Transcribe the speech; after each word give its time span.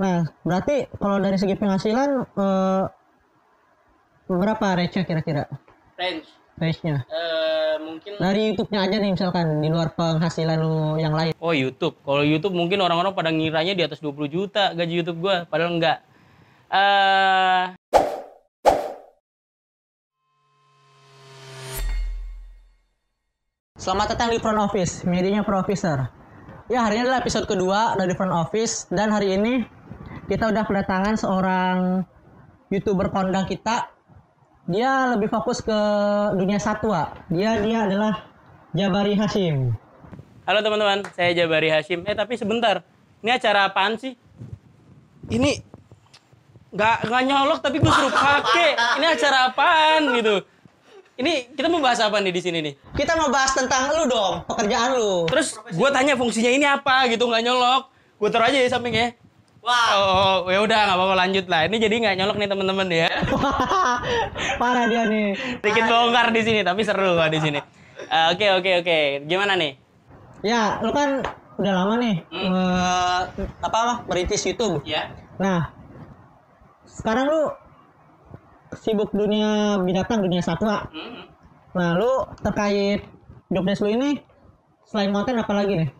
Nah, 0.00 0.24
berarti 0.42 0.88
kalau 0.96 1.20
dari 1.20 1.36
segi 1.36 1.54
penghasilan 1.54 2.08
eh, 2.24 2.82
berapa 4.30 4.66
range-nya 4.78 5.04
kira-kira? 5.04 5.44
range 6.00 6.24
Range-nya. 6.56 7.04
eh, 7.04 7.74
mungkin 7.80 8.16
Dari 8.16 8.40
YouTube-nya 8.52 8.80
aja 8.84 8.96
nih 8.96 9.12
misalkan 9.12 9.60
di 9.60 9.68
luar 9.68 9.92
penghasilan 9.92 10.56
lu 10.60 10.96
yang 10.96 11.12
lain. 11.12 11.32
oh 11.36 11.52
YouTube 11.52 12.00
kalau 12.00 12.24
YouTube 12.24 12.56
mungkin 12.56 12.80
orang-orang 12.80 13.12
pada 13.12 13.28
ngiranya 13.28 13.72
di 13.72 13.84
atas 13.84 14.00
20 14.00 14.28
juta 14.28 14.72
gaji 14.72 15.04
YouTube 15.04 15.20
gua 15.20 15.44
padahal 15.48 15.76
enggak 15.76 15.98
eh 16.68 17.76
Selamat 23.80 24.12
datang 24.12 24.28
di 24.28 24.38
Front 24.38 24.60
Office, 24.60 25.08
medianya 25.08 25.40
Pro 25.40 25.56
Officer. 25.56 26.12
Ya, 26.68 26.84
hari 26.84 27.00
ini 27.00 27.08
adalah 27.08 27.24
episode 27.24 27.48
kedua 27.48 27.96
dari 27.96 28.12
Front 28.14 28.30
Office 28.30 28.86
dan 28.92 29.10
hari 29.10 29.34
ini 29.34 29.64
kita 30.30 30.46
udah 30.46 30.62
kedatangan 30.62 31.18
seorang 31.18 32.06
YouTuber 32.70 33.10
kondang 33.10 33.50
kita. 33.50 33.90
Dia 34.70 35.10
lebih 35.18 35.26
fokus 35.26 35.58
ke 35.58 35.78
dunia 36.38 36.62
satwa. 36.62 37.10
Dia 37.26 37.58
dia 37.58 37.90
adalah 37.90 38.30
Jabari 38.70 39.18
Hashim. 39.18 39.74
halo 40.46 40.66
teman-teman 40.66 41.06
saya 41.14 41.30
Jabari 41.30 41.70
Hashim 41.70 42.02
eh 42.10 42.14
tapi 42.14 42.34
sebentar 42.34 42.82
ini 43.22 43.30
acara 43.30 43.70
apaan 43.70 43.94
sih 43.94 44.18
ini 45.30 45.62
nggak 46.74 47.06
nggak 47.06 47.22
nyolok 47.22 47.58
tapi 47.62 47.78
gue 47.78 47.86
suruh 47.86 48.10
pakai 48.10 48.74
ini 48.98 49.06
acara 49.14 49.54
apaan 49.54 50.10
gitu 50.18 50.42
ini 51.22 51.54
kita 51.54 51.70
mau 51.70 51.78
bahas 51.78 52.02
apa 52.02 52.18
nih 52.18 52.34
di 52.34 52.42
sini 52.42 52.58
nih 52.66 52.74
Kita 52.98 53.14
mau 53.14 53.30
bahas 53.30 53.54
tentang 53.54 53.94
lu 53.94 54.08
dong, 54.08 54.42
pekerjaan 54.48 54.96
lu. 54.96 55.28
Terus 55.28 55.60
gue 55.70 55.88
tanya 55.92 56.16
fungsinya 56.16 56.50
ini 56.50 56.64
apa 56.64 57.06
gitu 57.12 57.28
nggak 57.28 57.44
nyolok. 57.44 57.92
Gue 58.16 58.28
taruh 58.32 58.48
aja 58.48 58.56
ya 58.56 58.68
samping 58.72 58.96
Wah. 59.60 59.88
Oh, 59.92 60.48
ya 60.48 60.64
udah 60.64 60.78
nggak 60.88 60.96
apa-apa 60.96 61.14
lanjut 61.26 61.46
lah. 61.52 61.68
Ini 61.68 61.76
jadi 61.76 61.94
nggak 62.00 62.16
nyolok 62.16 62.36
nih 62.40 62.48
teman-teman 62.48 62.88
ya. 62.88 63.08
Parah 64.60 64.84
dia 64.88 65.04
nih. 65.04 65.36
Sedikit 65.60 65.84
bongkar 65.84 66.32
di 66.32 66.40
sini 66.40 66.60
tapi 66.64 66.80
seru 66.80 67.12
kok 67.12 67.28
di 67.28 67.40
sini. 67.44 67.60
Eh, 68.08 68.26
Oke 68.32 68.46
oke 68.56 68.70
oke. 68.80 68.98
Gimana 69.28 69.60
nih? 69.60 69.76
Ya, 70.40 70.80
lu 70.80 70.88
kan 70.96 71.20
udah 71.60 71.72
lama 71.76 72.00
nih 72.00 72.16
eh, 72.32 73.20
apa 73.60 74.08
merintis 74.08 74.48
YouTube. 74.48 74.80
Ya. 74.88 75.12
Nah, 75.36 75.68
sekarang 76.88 77.28
lu 77.28 77.42
sibuk 78.80 79.12
dunia 79.12 79.76
binatang, 79.84 80.24
dunia 80.24 80.40
satwa. 80.40 80.88
Nah, 81.76 82.00
lu 82.00 82.24
terkait 82.40 83.04
jobdesk 83.52 83.84
lu 83.84 83.92
ini 83.92 84.24
selain 84.88 85.12
konten 85.12 85.36
apa 85.36 85.52
lagi 85.52 85.84
nih? 85.84 85.90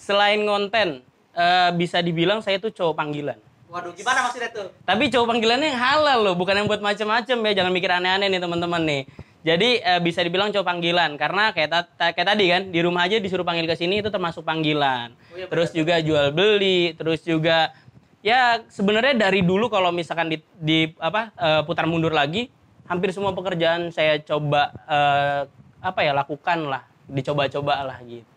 Selain 0.00 0.40
konten, 0.48 1.04
eh, 1.36 1.70
bisa 1.76 1.98
dibilang 2.00 2.40
saya 2.40 2.60
tuh 2.60 2.72
cowok 2.72 2.94
panggilan. 2.96 3.38
Waduh, 3.72 3.96
gimana 3.96 4.28
maksudnya 4.28 4.52
tuh? 4.52 4.68
Tapi 4.84 5.08
cowok 5.08 5.26
panggilannya 5.32 5.72
yang 5.72 5.80
halal 5.80 6.18
loh, 6.20 6.34
bukan 6.36 6.60
yang 6.60 6.68
buat 6.68 6.84
macem-macem 6.84 7.40
ya. 7.40 7.52
Jangan 7.64 7.72
mikir 7.72 7.88
aneh-aneh 7.88 8.28
nih 8.28 8.40
teman-teman 8.44 8.82
nih. 8.84 9.02
Jadi 9.42 9.82
eh, 9.82 10.00
bisa 10.04 10.22
dibilang 10.22 10.54
cowok 10.54 10.66
panggilan 10.68 11.18
karena 11.18 11.50
kayak, 11.50 11.68
ta- 11.72 11.88
ta- 11.88 12.12
kayak 12.14 12.28
tadi 12.36 12.44
kan 12.46 12.62
di 12.70 12.78
rumah 12.78 13.08
aja 13.08 13.18
disuruh 13.18 13.42
panggil 13.42 13.66
ke 13.66 13.74
sini 13.74 13.98
itu 13.98 14.12
termasuk 14.12 14.46
panggilan. 14.46 15.16
iya, 15.34 15.50
terus 15.50 15.74
juga 15.74 15.98
jual 15.98 16.30
beli, 16.30 16.94
terus 16.94 17.26
juga 17.26 17.74
ya 18.22 18.62
sebenarnya 18.70 19.18
dari 19.18 19.42
dulu 19.42 19.66
kalau 19.66 19.90
misalkan 19.90 20.30
di, 20.30 20.38
di 20.62 20.94
apa 21.02 21.34
eh, 21.34 21.62
putar 21.66 21.90
mundur 21.90 22.14
lagi, 22.14 22.54
hampir 22.86 23.10
semua 23.10 23.34
pekerjaan 23.34 23.90
saya 23.90 24.22
coba 24.22 24.70
eh, 24.86 25.40
apa 25.82 26.00
ya 26.06 26.14
lakukan 26.14 26.62
lah, 26.70 26.86
dicoba-coba 27.10 27.82
lah 27.82 27.98
gitu. 28.06 28.31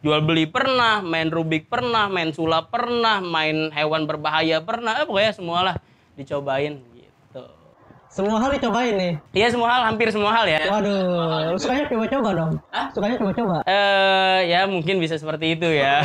Jual 0.00 0.24
beli 0.24 0.48
pernah, 0.48 1.04
main 1.04 1.28
rubik 1.28 1.68
pernah, 1.68 2.08
main 2.08 2.32
sulap 2.32 2.72
pernah, 2.72 3.20
main 3.20 3.68
hewan 3.68 4.08
berbahaya 4.08 4.64
pernah, 4.64 4.96
eh, 4.96 5.04
pokoknya 5.04 5.32
semualah 5.36 5.76
dicobain 6.16 6.80
gitu. 6.96 7.44
Semua 8.08 8.40
hal 8.40 8.56
dicobain 8.56 8.96
nih. 8.96 9.14
Iya 9.36 9.48
semua 9.52 9.68
hal, 9.70 9.82
hampir 9.92 10.08
semua 10.08 10.32
hal 10.32 10.48
ya. 10.48 10.66
Waduh, 10.66 11.54
sukanya 11.60 11.84
coba-coba 11.86 12.28
dong. 12.32 12.52
Sukanya 12.96 13.16
coba-coba. 13.20 13.56
Eh 13.68 14.40
ya 14.48 14.64
mungkin 14.66 14.98
bisa 14.98 15.20
seperti 15.20 15.54
itu 15.60 15.68
ya. 15.68 16.00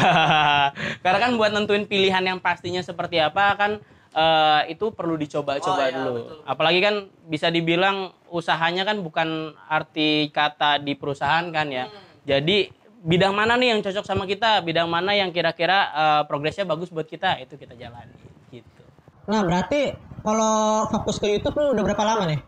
Karena 1.04 1.20
kan 1.24 1.32
buat 1.40 1.56
nentuin 1.56 1.88
pilihan 1.88 2.22
yang 2.22 2.38
pastinya 2.44 2.84
seperti 2.84 3.18
apa 3.18 3.58
kan 3.58 3.72
eh, 4.12 4.62
itu 4.76 4.92
perlu 4.92 5.16
dicoba-coba 5.18 5.82
Oh, 5.82 5.88
iya, 5.88 5.96
dulu. 5.98 6.12
betul. 6.20 6.38
Apalagi 6.46 6.80
kan 6.84 6.96
bisa 7.26 7.48
dibilang 7.50 8.12
usahanya 8.28 8.84
kan 8.86 9.00
bukan 9.02 9.56
arti 9.66 10.30
kata 10.30 10.84
di 10.84 10.94
perusahaan 10.94 11.48
kan 11.50 11.72
ya. 11.72 11.88
Hmm. 11.88 12.22
Jadi 12.22 12.70
bidang 13.06 13.38
mana 13.38 13.54
nih 13.54 13.78
yang 13.78 13.80
cocok 13.86 14.02
sama 14.02 14.26
kita, 14.26 14.66
bidang 14.66 14.90
mana 14.90 15.14
yang 15.14 15.30
kira-kira 15.30 15.94
eh, 15.94 16.22
progresnya 16.26 16.66
bagus 16.66 16.90
buat 16.90 17.06
kita, 17.06 17.38
itu 17.38 17.54
kita 17.54 17.78
jalani 17.78 18.18
gitu. 18.50 18.84
Nah, 19.30 19.46
berarti 19.46 19.94
kalau 20.26 20.90
fokus 20.90 21.22
ke 21.22 21.30
YouTube 21.30 21.54
lu 21.62 21.78
udah 21.78 21.84
berapa 21.86 22.04
lama 22.04 22.26
nih? 22.26 22.42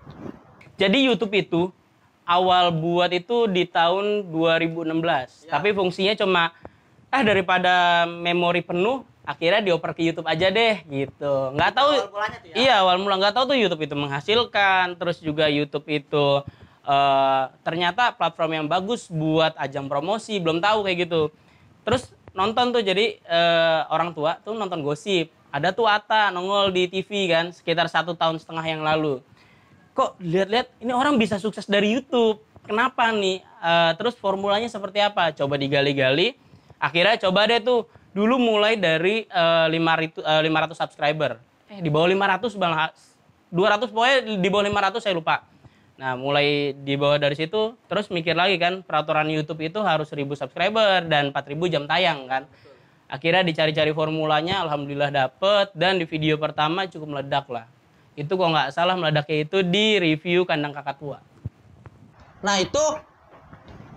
Jadi 0.81 0.97
YouTube 1.05 1.33
itu 1.37 1.61
awal 2.25 2.73
buat 2.73 3.13
itu 3.13 3.45
di 3.45 3.69
tahun 3.69 4.33
2016. 4.33 5.49
Tapi 5.49 5.69
fungsinya 5.77 6.17
cuma 6.17 6.53
ah 7.07 7.23
daripada 7.23 8.03
memori 8.09 8.59
penuh 8.65 9.05
akhirnya 9.27 9.59
dioper 9.59 9.91
ke 9.91 10.01
YouTube 10.07 10.27
aja 10.27 10.47
deh 10.47 10.81
gitu. 10.87 11.51
Nggak 11.55 11.71
tahu 11.75 11.91
awal 12.11 12.31
ya? 12.45 12.53
Iya, 12.55 12.73
awal 12.83 12.95
mula 13.03 13.19
nggak 13.19 13.35
tahu 13.35 13.55
tuh 13.55 13.57
YouTube 13.59 13.83
itu 13.83 13.95
menghasilkan, 13.95 14.95
terus 14.95 15.19
juga 15.19 15.51
YouTube 15.51 15.87
itu 15.91 16.41
eh, 16.87 17.43
ternyata 17.67 18.15
platform 18.15 18.63
yang 18.63 18.65
bagus 18.71 19.11
buat 19.11 19.51
ajang 19.59 19.91
promosi, 19.91 20.39
belum 20.39 20.63
tahu 20.63 20.87
kayak 20.87 21.11
gitu. 21.11 21.29
Terus 21.83 22.15
nonton 22.31 22.71
tuh 22.71 22.79
jadi 22.79 23.19
eh, 23.19 23.81
orang 23.91 24.15
tua 24.15 24.39
tuh 24.39 24.55
nonton 24.55 24.79
gosip. 24.79 25.35
Ada 25.51 25.75
tuh 25.75 25.87
Ata 25.87 26.31
nongol 26.31 26.71
di 26.71 26.87
TV 26.87 27.27
kan 27.27 27.51
sekitar 27.51 27.87
satu 27.87 28.15
tahun 28.15 28.39
setengah 28.39 28.65
yang 28.67 28.83
lalu 28.83 29.23
kok 29.97 30.13
lihat-lihat 30.21 30.77
ini 30.85 30.93
orang 30.93 31.17
bisa 31.17 31.41
sukses 31.41 31.65
dari 31.65 31.97
YouTube. 31.97 32.37
Kenapa 32.69 33.09
nih? 33.09 33.41
Eh, 33.41 33.91
terus 33.97 34.13
formulanya 34.13 34.69
seperti 34.69 35.01
apa? 35.01 35.33
Coba 35.33 35.57
digali-gali. 35.57 36.37
Akhirnya 36.77 37.17
coba 37.17 37.49
deh 37.49 37.57
tuh 37.57 37.89
dulu 38.13 38.37
mulai 38.37 38.77
dari 38.77 39.25
eh, 39.25 39.65
500 39.73 40.21
eh, 40.21 40.41
500 40.45 40.77
subscriber. 40.77 41.41
Eh 41.73 41.81
di 41.81 41.89
bawah 41.89 42.05
500 42.13 42.61
bang 42.61 42.73
200 43.49 43.89
pokoknya 43.89 44.17
di 44.37 44.47
bawah 44.53 44.65
500 44.69 45.01
saya 45.01 45.17
lupa. 45.17 45.41
Nah, 45.97 46.13
mulai 46.13 46.77
di 46.77 46.93
bawah 46.93 47.17
dari 47.17 47.33
situ 47.33 47.73
terus 47.89 48.13
mikir 48.13 48.37
lagi 48.37 48.61
kan 48.61 48.85
peraturan 48.85 49.25
YouTube 49.33 49.65
itu 49.65 49.81
harus 49.81 50.13
1000 50.13 50.29
subscriber 50.37 51.01
dan 51.09 51.33
4000 51.33 51.73
jam 51.73 51.83
tayang 51.89 52.29
kan. 52.29 52.45
Akhirnya 53.09 53.41
dicari-cari 53.41 53.89
formulanya 53.97 54.61
alhamdulillah 54.61 55.09
dapet 55.09 55.73
dan 55.73 55.97
di 55.97 56.05
video 56.05 56.37
pertama 56.37 56.85
cukup 56.85 57.17
meledak 57.17 57.49
lah. 57.49 57.65
Itu 58.13 58.37
kok 58.37 58.45
nggak 58.45 58.69
salah 58.77 58.93
meledaknya 58.93 59.37
itu 59.49 59.57
di 59.65 59.97
review 59.97 60.45
kandang 60.45 60.73
kakak 60.75 61.01
tua. 61.01 61.17
Nah, 62.45 62.61
itu 62.61 62.83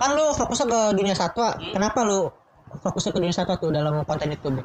kan 0.00 0.16
lu 0.16 0.33
fokusnya 0.33 0.66
ke 0.72 0.81
dunia 0.97 1.12
satwa. 1.12 1.53
Kenapa 1.60 2.00
lu 2.00 2.33
fokusnya 2.81 3.12
ke 3.12 3.19
dunia 3.21 3.37
satwa 3.37 3.60
tuh 3.60 3.77
dalam 3.77 4.00
konten 4.09 4.33
YouTube? 4.33 4.65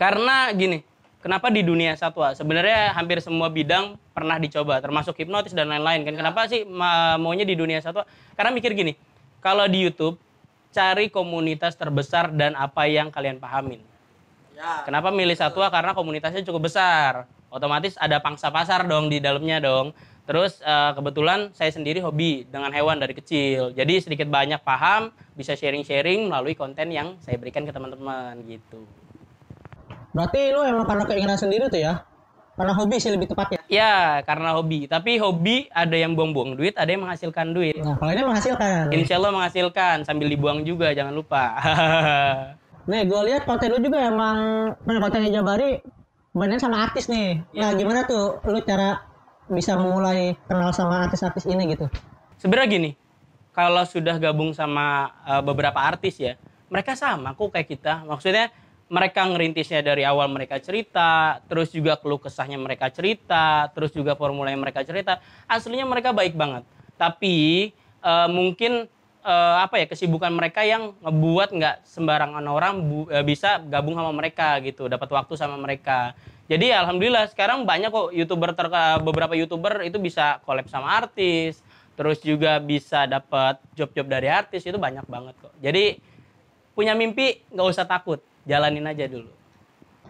Karena 0.00 0.48
gini, 0.56 0.80
kenapa 1.22 1.48
di 1.48 1.62
dunia 1.62 1.94
satwa? 1.94 2.34
Sebenarnya 2.34 2.92
hampir 2.92 3.22
semua 3.22 3.46
bidang 3.48 3.96
pernah 4.10 4.36
dicoba, 4.36 4.82
termasuk 4.82 5.14
hipnotis 5.16 5.54
dan 5.54 5.70
lain-lain 5.70 6.02
kan. 6.02 6.14
Kenapa 6.18 6.50
sih 6.50 6.66
ma- 6.66 7.16
maunya 7.16 7.46
di 7.46 7.54
dunia 7.54 7.78
satwa? 7.78 8.04
Karena 8.34 8.50
mikir 8.50 8.74
gini, 8.74 8.98
kalau 9.38 9.64
di 9.70 9.86
YouTube 9.86 10.18
cari 10.74 11.08
komunitas 11.12 11.78
terbesar 11.78 12.34
dan 12.34 12.58
apa 12.58 12.90
yang 12.90 13.12
kalian 13.12 13.38
pahamin. 13.38 13.78
Ya. 14.56 14.82
Kenapa 14.84 15.14
milih 15.14 15.36
satwa? 15.36 15.68
Karena 15.70 15.92
komunitasnya 15.94 16.42
cukup 16.44 16.68
besar. 16.68 17.30
Otomatis 17.52 17.94
ada 18.00 18.16
pangsa 18.18 18.48
pasar 18.48 18.88
dong 18.88 19.12
di 19.12 19.20
dalamnya 19.20 19.60
dong. 19.60 19.92
Terus 20.22 20.62
eh, 20.64 20.92
kebetulan 20.96 21.50
saya 21.52 21.68
sendiri 21.74 22.00
hobi 22.00 22.48
dengan 22.48 22.72
hewan 22.72 22.96
dari 22.96 23.12
kecil. 23.12 23.76
Jadi 23.76 24.00
sedikit 24.00 24.30
banyak 24.30 24.62
paham, 24.64 25.12
bisa 25.36 25.52
sharing-sharing 25.52 26.30
melalui 26.30 26.56
konten 26.56 26.88
yang 26.94 27.18
saya 27.20 27.36
berikan 27.36 27.66
ke 27.68 27.72
teman-teman 27.74 28.38
gitu. 28.48 28.86
Berarti 30.12 30.52
lu 30.52 30.60
emang 30.64 30.84
karena 30.84 31.04
keinginan 31.08 31.38
sendiri 31.40 31.72
tuh 31.72 31.80
ya? 31.80 32.04
Karena 32.52 32.76
hobi 32.76 33.00
sih 33.00 33.08
lebih 33.08 33.32
tepatnya. 33.32 33.64
Ya, 33.72 34.20
karena 34.28 34.52
hobi. 34.52 34.84
Tapi 34.84 35.16
hobi 35.16 35.72
ada 35.72 35.96
yang 35.96 36.12
buang-buang 36.12 36.52
duit, 36.52 36.76
ada 36.76 36.92
yang 36.92 37.08
menghasilkan 37.08 37.56
duit. 37.56 37.80
Nah, 37.80 37.96
kalau 37.96 38.12
ini 38.12 38.22
menghasilkan. 38.28 38.92
Insya 38.92 39.16
Allah 39.16 39.32
menghasilkan 39.32 40.04
sambil 40.04 40.28
dibuang 40.28 40.60
juga, 40.60 40.92
jangan 40.92 41.16
lupa. 41.16 41.56
Nih, 42.92 43.06
gue 43.08 43.20
lihat 43.30 43.46
konten 43.46 43.72
lu 43.72 43.78
juga 43.78 44.04
emang 44.04 44.68
kontennya 44.84 45.40
Jabari 45.40 45.78
banyak 46.34 46.58
sama 46.58 46.82
artis 46.82 47.06
nih. 47.06 47.44
Nah, 47.54 47.76
gimana 47.78 48.08
tuh 48.08 48.42
lu 48.48 48.58
cara 48.64 49.06
bisa 49.46 49.78
memulai 49.78 50.34
kenal 50.50 50.74
sama 50.74 51.06
artis-artis 51.06 51.46
ini 51.46 51.76
gitu? 51.76 51.86
Sebenarnya 52.42 52.68
gini, 52.72 52.90
kalau 53.54 53.86
sudah 53.86 54.16
gabung 54.18 54.50
sama 54.56 55.14
uh, 55.28 55.44
beberapa 55.44 55.78
artis 55.78 56.18
ya, 56.18 56.34
mereka 56.72 56.98
sama 56.98 57.36
kok 57.36 57.52
kayak 57.54 57.68
kita. 57.70 58.02
Maksudnya 58.02 58.50
mereka 58.92 59.24
ngerintisnya 59.24 59.80
dari 59.80 60.04
awal 60.04 60.28
mereka 60.28 60.60
cerita, 60.60 61.40
terus 61.48 61.72
juga 61.72 61.96
keluh 61.96 62.20
kesahnya 62.20 62.60
mereka 62.60 62.92
cerita, 62.92 63.72
terus 63.72 63.88
juga 63.96 64.12
formula 64.12 64.52
yang 64.52 64.60
mereka 64.60 64.84
cerita. 64.84 65.16
Aslinya 65.48 65.88
mereka 65.88 66.12
baik 66.12 66.36
banget. 66.36 66.68
Tapi 67.00 67.72
uh, 68.04 68.28
mungkin 68.28 68.84
uh, 69.24 69.56
apa 69.64 69.80
ya 69.80 69.88
kesibukan 69.88 70.28
mereka 70.28 70.60
yang 70.60 70.92
ngebuat 71.00 71.56
nggak 71.56 71.76
sembarangan 71.88 72.44
orang 72.44 72.74
bu- 72.84 73.08
uh, 73.08 73.24
bisa 73.24 73.64
gabung 73.64 73.96
sama 73.96 74.12
mereka 74.12 74.60
gitu, 74.60 74.92
dapat 74.92 75.08
waktu 75.08 75.40
sama 75.40 75.56
mereka. 75.56 76.12
Jadi 76.52 76.68
alhamdulillah 76.68 77.32
sekarang 77.32 77.64
banyak 77.64 77.88
kok 77.88 78.12
youtuber 78.12 78.52
terka, 78.52 79.00
beberapa 79.00 79.32
youtuber 79.32 79.88
itu 79.88 79.96
bisa 79.96 80.36
collab 80.44 80.68
sama 80.68 81.00
artis, 81.00 81.64
terus 81.96 82.20
juga 82.20 82.60
bisa 82.60 83.08
dapat 83.08 83.56
job-job 83.72 84.04
dari 84.04 84.28
artis 84.28 84.68
itu 84.68 84.76
banyak 84.76 85.08
banget 85.08 85.32
kok. 85.40 85.56
Jadi 85.64 85.96
punya 86.76 86.92
mimpi 86.92 87.40
nggak 87.48 87.68
usah 87.72 87.88
takut, 87.88 88.20
jalanin 88.46 88.86
aja 88.86 89.06
dulu. 89.06 89.30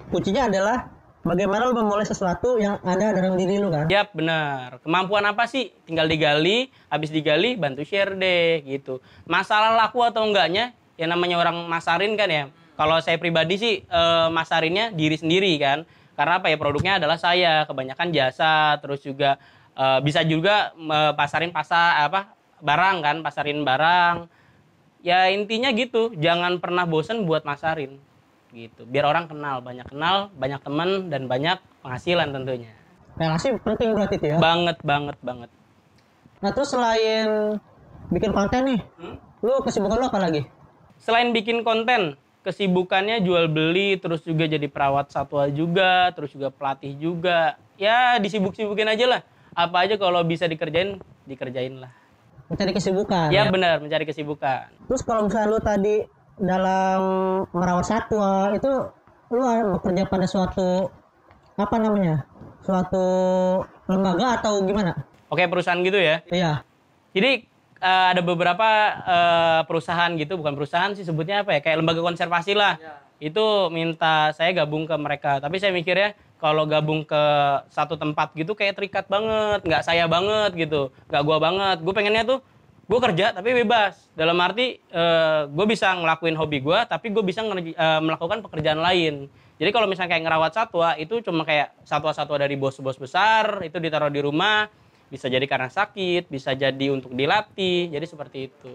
Kuncinya 0.08 0.48
adalah 0.48 0.88
bagaimana 1.22 1.68
lu 1.70 1.74
memulai 1.76 2.04
sesuatu 2.04 2.58
yang 2.58 2.80
ada 2.82 3.14
dalam 3.14 3.38
diri 3.38 3.60
lu 3.60 3.70
kan. 3.70 3.86
Yap, 3.88 4.12
benar. 4.12 4.82
Kemampuan 4.82 5.24
apa 5.28 5.46
sih? 5.46 5.72
Tinggal 5.86 6.10
digali, 6.10 6.68
habis 6.90 7.12
digali 7.12 7.54
bantu 7.56 7.86
share 7.86 8.16
deh 8.16 8.64
gitu. 8.66 8.98
Masalah 9.28 9.76
laku 9.78 10.02
atau 10.02 10.26
enggaknya, 10.26 10.74
yang 10.96 11.12
namanya 11.12 11.40
orang 11.40 11.56
masarin 11.68 12.16
kan 12.18 12.28
ya. 12.28 12.44
Kalau 12.76 12.98
saya 13.04 13.20
pribadi 13.20 13.60
sih 13.60 13.74
eh, 13.84 14.28
masarinnya 14.32 14.90
diri 14.92 15.16
sendiri 15.16 15.52
kan. 15.60 15.84
Karena 16.12 16.44
apa 16.44 16.52
ya 16.52 16.60
produknya 16.60 17.00
adalah 17.00 17.16
saya, 17.16 17.64
kebanyakan 17.64 18.12
jasa, 18.12 18.76
terus 18.80 19.00
juga 19.04 19.36
eh, 19.76 20.00
bisa 20.02 20.24
juga 20.24 20.72
eh, 20.76 21.12
pasarin 21.14 21.52
pasar 21.54 22.08
apa 22.08 22.32
barang 22.64 22.96
kan, 23.04 23.16
pasarin 23.20 23.60
barang. 23.62 24.28
Ya 25.02 25.26
intinya 25.34 25.66
gitu, 25.74 26.14
jangan 26.14 26.62
pernah 26.62 26.86
bosen 26.86 27.26
buat 27.26 27.42
masarin 27.42 27.98
gitu. 28.52 28.84
Biar 28.84 29.08
orang 29.08 29.26
kenal, 29.26 29.64
banyak 29.64 29.88
kenal, 29.88 30.28
banyak 30.36 30.60
teman 30.60 31.08
dan 31.08 31.26
banyak 31.26 31.58
penghasilan 31.80 32.30
tentunya. 32.30 32.70
Relasi 33.16 33.56
penting 33.60 33.96
berarti 33.96 34.16
itu 34.20 34.26
ya. 34.32 34.38
Banget, 34.40 34.78
banget, 34.84 35.16
banget. 35.20 35.50
Nah 36.44 36.50
terus 36.52 36.72
selain 36.72 37.56
bikin 38.12 38.32
konten 38.32 38.60
nih, 38.68 38.80
lu 39.40 39.60
kesibukan 39.64 39.96
lu 39.96 40.06
apa 40.08 40.20
lagi? 40.20 40.44
Selain 41.02 41.32
bikin 41.34 41.66
konten, 41.66 42.14
kesibukannya 42.46 43.24
jual 43.24 43.50
beli, 43.50 43.98
terus 43.98 44.22
juga 44.22 44.46
jadi 44.46 44.68
perawat 44.68 45.10
satwa 45.10 45.48
juga, 45.50 46.12
terus 46.14 46.30
juga 46.36 46.52
pelatih 46.52 46.94
juga. 46.94 47.56
Ya 47.80 48.20
disibuk-sibukin 48.22 48.86
aja 48.86 49.04
lah. 49.08 49.20
Apa 49.52 49.84
aja 49.84 49.98
kalau 50.00 50.22
bisa 50.24 50.46
dikerjain, 50.48 51.00
dikerjain 51.26 51.82
lah. 51.82 51.92
Mencari 52.48 52.72
kesibukan. 52.76 53.28
Ya 53.32 53.48
benar, 53.48 53.80
mencari 53.80 54.04
kesibukan. 54.04 54.68
Terus 54.88 55.02
kalau 55.04 55.24
misalnya 55.24 55.48
lu 55.48 55.60
tadi 55.60 56.04
dalam 56.40 57.00
merawat 57.52 57.86
satwa 57.88 58.52
itu 58.56 58.72
lu 59.32 59.40
bekerja 59.80 60.04
pada 60.08 60.26
suatu 60.28 60.88
apa 61.56 61.76
namanya? 61.80 62.24
Suatu 62.62 63.04
lembaga 63.88 64.40
atau 64.40 64.60
gimana? 64.64 64.92
Oke, 65.32 65.48
perusahaan 65.48 65.80
gitu 65.80 65.96
ya. 65.96 66.20
Iya. 66.28 66.60
Jadi 67.16 67.48
eh, 67.80 68.06
ada 68.12 68.20
beberapa 68.20 68.68
eh, 69.04 69.60
perusahaan 69.64 70.12
gitu, 70.16 70.36
bukan 70.36 70.54
perusahaan 70.56 70.92
sih 70.92 71.04
sebutnya 71.04 71.44
apa 71.44 71.56
ya, 71.56 71.60
kayak 71.64 71.80
lembaga 71.80 72.04
konservasi 72.04 72.52
lah. 72.52 72.76
Itu 73.22 73.70
minta 73.70 74.34
saya 74.36 74.52
gabung 74.52 74.84
ke 74.84 74.96
mereka. 74.98 75.38
Tapi 75.40 75.56
saya 75.56 75.72
mikirnya 75.72 76.12
kalau 76.42 76.66
gabung 76.66 77.06
ke 77.06 77.22
satu 77.70 77.94
tempat 77.94 78.34
gitu 78.34 78.58
kayak 78.58 78.74
terikat 78.74 79.06
banget, 79.06 79.62
nggak 79.62 79.86
saya 79.86 80.10
banget 80.10 80.50
gitu, 80.58 80.90
nggak 81.06 81.22
gua 81.22 81.38
banget. 81.38 81.76
Gue 81.86 81.94
pengennya 81.94 82.26
tuh 82.26 82.38
gue 82.92 83.00
kerja 83.08 83.32
tapi 83.32 83.56
bebas. 83.64 84.12
Dalam 84.12 84.36
arti 84.44 84.76
gue 85.48 85.66
bisa 85.66 85.96
ngelakuin 85.96 86.36
hobi 86.36 86.60
gue, 86.60 86.78
tapi 86.84 87.08
gue 87.08 87.24
bisa 87.24 87.40
eh, 87.40 88.00
melakukan 88.04 88.44
pekerjaan 88.44 88.84
lain. 88.84 89.32
Jadi 89.56 89.70
kalau 89.72 89.88
misalnya 89.88 90.12
kayak 90.12 90.24
ngerawat 90.28 90.52
satwa 90.52 90.90
itu 91.00 91.24
cuma 91.24 91.48
kayak 91.48 91.72
satwa-satwa 91.88 92.36
dari 92.36 92.58
bos-bos 92.60 92.98
besar 93.00 93.64
itu 93.64 93.78
ditaruh 93.80 94.12
di 94.12 94.20
rumah, 94.20 94.68
bisa 95.08 95.30
jadi 95.32 95.44
karena 95.48 95.72
sakit, 95.72 96.28
bisa 96.28 96.52
jadi 96.52 96.92
untuk 96.92 97.14
dilatih, 97.16 97.88
jadi 97.88 98.04
seperti 98.04 98.52
itu. 98.52 98.74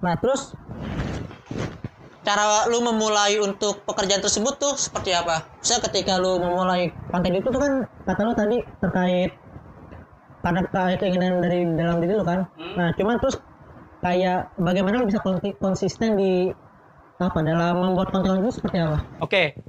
Nah 0.00 0.16
terus 0.16 0.56
cara 2.24 2.64
lu 2.72 2.80
memulai 2.80 3.36
untuk 3.38 3.84
pekerjaan 3.84 4.24
tersebut 4.24 4.56
tuh 4.56 4.74
seperti 4.74 5.12
apa? 5.12 5.46
Misalnya 5.60 5.82
ketika 5.92 6.12
lu 6.16 6.40
memulai 6.40 6.88
konten 7.12 7.32
itu 7.36 7.48
tuh 7.52 7.60
kan 7.60 7.72
kata 8.08 8.20
lu 8.24 8.32
tadi 8.32 8.56
terkait 8.80 9.30
karena 10.40 10.60
kayak 10.68 10.98
keinginan 11.00 11.40
dari 11.44 11.64
dalam 11.76 12.00
diri 12.00 12.12
lu 12.16 12.24
kan. 12.24 12.48
Nah 12.76 12.92
cuman 12.96 13.20
terus 13.20 13.36
kayak 14.00 14.56
bagaimana 14.56 15.04
lu 15.04 15.08
bisa 15.08 15.20
konsi- 15.20 15.56
konsisten 15.60 16.16
di 16.16 16.48
apa 17.20 17.38
dalam 17.44 17.76
membuat 17.76 18.08
konten 18.16 18.40
itu 18.40 18.56
seperti 18.56 18.80
apa? 18.80 19.04
Oke, 19.20 19.60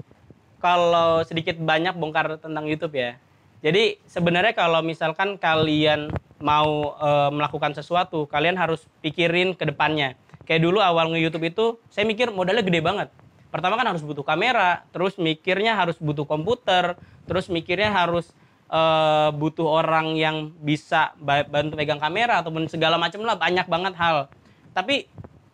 kalau 0.64 1.20
sedikit 1.28 1.60
banyak 1.60 2.00
bongkar 2.00 2.40
tentang 2.40 2.64
YouTube 2.64 2.96
ya. 2.96 3.20
Jadi 3.62 4.00
sebenarnya 4.08 4.56
kalau 4.58 4.82
misalkan 4.82 5.36
kalian 5.38 6.10
mau 6.42 6.98
eh, 6.98 7.30
melakukan 7.30 7.76
sesuatu, 7.76 8.26
kalian 8.26 8.56
harus 8.58 8.88
pikirin 9.04 9.54
ke 9.54 9.68
depannya. 9.68 10.18
Kayak 10.48 10.66
dulu 10.66 10.82
awal 10.82 11.14
nge-YouTube 11.14 11.46
itu, 11.46 11.66
saya 11.94 12.04
mikir 12.08 12.34
modalnya 12.34 12.66
gede 12.66 12.82
banget. 12.82 13.14
Pertama 13.54 13.78
kan 13.78 13.94
harus 13.94 14.02
butuh 14.02 14.26
kamera, 14.26 14.88
terus 14.90 15.20
mikirnya 15.20 15.78
harus 15.78 16.00
butuh 16.02 16.26
komputer, 16.26 16.98
terus 17.30 17.52
mikirnya 17.52 17.94
harus 17.94 18.34
eh, 18.72 19.30
butuh 19.36 19.68
orang 19.68 20.16
yang 20.16 20.56
bisa 20.64 21.12
ba- 21.20 21.46
bantu 21.46 21.76
pegang 21.76 22.00
kamera 22.00 22.40
ataupun 22.40 22.72
segala 22.72 22.96
macam 22.96 23.20
lah 23.28 23.36
banyak 23.36 23.68
banget 23.68 23.94
hal. 24.00 24.32
Tapi 24.72 25.12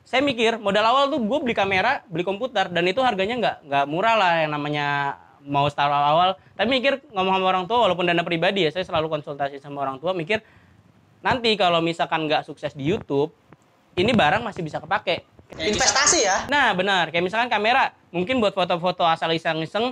saya 0.08 0.24
mikir 0.24 0.56
modal 0.62 0.86
awal 0.88 1.12
tuh 1.12 1.20
gue 1.20 1.40
beli 1.44 1.56
kamera, 1.58 2.06
beli 2.08 2.24
komputer 2.24 2.72
dan 2.72 2.86
itu 2.88 3.04
harganya 3.04 3.36
nggak 3.36 3.58
nggak 3.68 3.86
murah 3.92 4.16
lah 4.16 4.32
yang 4.46 4.56
namanya 4.56 4.88
mau 5.44 5.68
start 5.68 5.92
awal 5.92 6.06
awal. 6.16 6.30
Tapi 6.56 6.68
mikir 6.70 7.04
ngomong 7.12 7.34
sama 7.36 7.46
orang 7.52 7.66
tua 7.68 7.78
walaupun 7.90 8.08
dana 8.08 8.24
pribadi 8.24 8.64
ya 8.64 8.72
saya 8.72 8.88
selalu 8.88 9.12
konsultasi 9.20 9.60
sama 9.60 9.84
orang 9.84 10.00
tua 10.00 10.16
mikir 10.16 10.40
nanti 11.20 11.52
kalau 11.60 11.84
misalkan 11.84 12.30
nggak 12.30 12.46
sukses 12.48 12.72
di 12.78 12.88
YouTube 12.88 13.34
ini 13.98 14.14
barang 14.14 14.46
masih 14.46 14.62
bisa 14.64 14.78
kepake. 14.78 15.26
Investasi 15.58 16.20
ya? 16.24 16.38
Nah 16.48 16.72
benar 16.72 17.10
kayak 17.12 17.26
misalkan 17.26 17.50
kamera 17.52 17.92
mungkin 18.14 18.40
buat 18.40 18.54
foto-foto 18.54 19.04
asal 19.04 19.34
iseng-iseng 19.34 19.92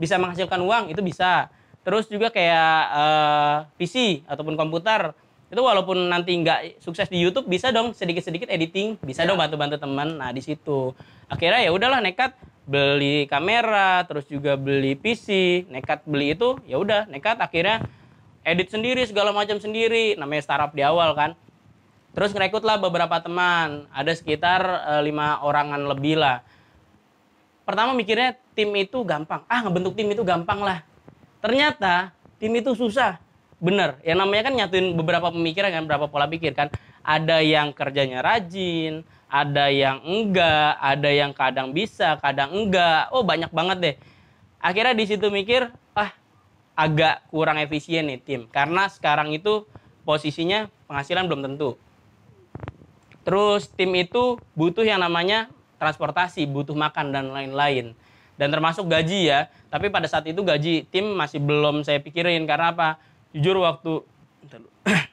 bisa 0.00 0.16
menghasilkan 0.16 0.58
uang 0.58 0.84
itu 0.90 0.98
bisa. 1.04 1.46
Terus 1.82 2.06
juga 2.06 2.30
kayak 2.30 2.78
eh, 2.94 3.56
PC 3.78 4.22
ataupun 4.30 4.54
komputer 4.54 5.10
itu 5.52 5.60
walaupun 5.60 6.08
nanti 6.08 6.32
nggak 6.32 6.80
sukses 6.80 7.12
di 7.12 7.20
YouTube 7.20 7.44
bisa 7.44 7.68
dong 7.68 7.92
sedikit-sedikit 7.92 8.48
editing 8.48 8.96
bisa 9.04 9.26
dong 9.28 9.36
bantu-bantu 9.36 9.76
teman. 9.76 10.16
Nah 10.16 10.32
di 10.32 10.40
situ. 10.40 10.96
Akhirnya 11.28 11.60
ya 11.60 11.70
udahlah 11.74 12.00
nekat 12.00 12.32
beli 12.62 13.26
kamera 13.26 14.06
terus 14.06 14.24
juga 14.30 14.54
beli 14.54 14.94
PC 14.94 15.66
nekat 15.68 16.06
beli 16.06 16.38
itu 16.38 16.56
ya 16.64 16.78
udah 16.78 17.10
nekat 17.10 17.36
akhirnya 17.42 17.82
edit 18.46 18.70
sendiri 18.70 19.02
segala 19.04 19.34
macam 19.34 19.58
sendiri. 19.58 20.14
Namanya 20.16 20.40
startup 20.46 20.72
di 20.72 20.86
awal 20.86 21.12
kan. 21.18 21.30
Terus 22.14 22.32
ngerekrut 22.32 22.64
lah 22.64 22.78
beberapa 22.78 23.18
teman. 23.20 23.90
Ada 23.90 24.16
sekitar 24.16 24.62
eh, 24.88 25.02
lima 25.02 25.42
orangan 25.42 25.82
lebih 25.84 26.16
lah. 26.16 26.46
Pertama 27.66 27.92
mikirnya 27.92 28.38
tim 28.54 28.72
itu 28.72 29.02
gampang. 29.02 29.44
Ah 29.50 29.60
ngebentuk 29.66 29.98
tim 29.98 30.08
itu 30.08 30.24
gampang 30.24 30.62
lah 30.62 30.91
ternyata 31.42 32.14
tim 32.38 32.54
itu 32.54 32.72
susah. 32.78 33.18
Bener 33.62 33.98
yang 34.06 34.22
namanya 34.22 34.50
kan 34.50 34.54
nyatuin 34.54 34.94
beberapa 34.94 35.30
pemikiran 35.34 35.70
kan 35.74 35.82
beberapa 35.84 36.06
pola 36.06 36.30
pikir 36.30 36.54
kan. 36.54 36.70
Ada 37.02 37.42
yang 37.42 37.74
kerjanya 37.74 38.22
rajin 38.22 39.02
ada 39.32 39.72
yang 39.72 40.04
enggak 40.04 40.76
ada 40.76 41.08
yang 41.08 41.32
kadang 41.32 41.72
bisa 41.72 42.20
kadang 42.20 42.52
enggak. 42.52 43.08
Oh 43.16 43.24
banyak 43.24 43.48
banget 43.48 43.78
deh. 43.80 43.94
Akhirnya 44.60 44.92
di 44.92 45.08
situ 45.08 45.32
mikir 45.32 45.72
ah 45.96 46.12
agak 46.76 47.24
kurang 47.32 47.56
efisien 47.56 48.12
nih 48.12 48.20
tim. 48.20 48.40
Karena 48.52 48.92
sekarang 48.92 49.32
itu 49.32 49.64
posisinya 50.04 50.68
penghasilan 50.84 51.24
belum 51.24 51.48
tentu. 51.48 51.80
Terus 53.24 53.72
tim 53.72 53.96
itu 53.96 54.36
butuh 54.52 54.84
yang 54.84 55.00
namanya 55.00 55.48
transportasi, 55.80 56.44
butuh 56.44 56.76
makan 56.76 57.16
dan 57.16 57.32
lain-lain. 57.32 57.96
Dan 58.36 58.48
termasuk 58.48 58.88
gaji 58.88 59.28
ya. 59.28 59.48
Tapi 59.68 59.88
pada 59.92 60.08
saat 60.08 60.24
itu 60.28 60.40
gaji 60.40 60.88
tim 60.88 61.16
masih 61.16 61.38
belum 61.38 61.84
saya 61.84 62.00
pikirin 62.00 62.44
karena 62.48 62.72
apa? 62.72 63.00
Jujur 63.32 63.60
waktu. 63.60 64.04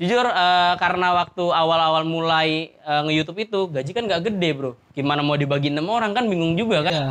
Jujur 0.00 0.24
eh, 0.24 0.74
karena 0.80 1.12
waktu 1.12 1.44
awal-awal 1.44 2.08
mulai 2.08 2.72
eh, 2.72 3.02
nge-YouTube 3.04 3.38
itu 3.44 3.60
gaji 3.68 3.90
kan 3.92 4.04
nggak 4.08 4.22
gede, 4.32 4.50
Bro. 4.56 4.72
Gimana 4.96 5.20
mau 5.20 5.36
dibagi 5.36 5.68
enam 5.68 5.92
orang 5.92 6.16
kan 6.16 6.24
bingung 6.24 6.56
juga 6.56 6.86
kan? 6.88 6.92
Iya. 6.92 7.10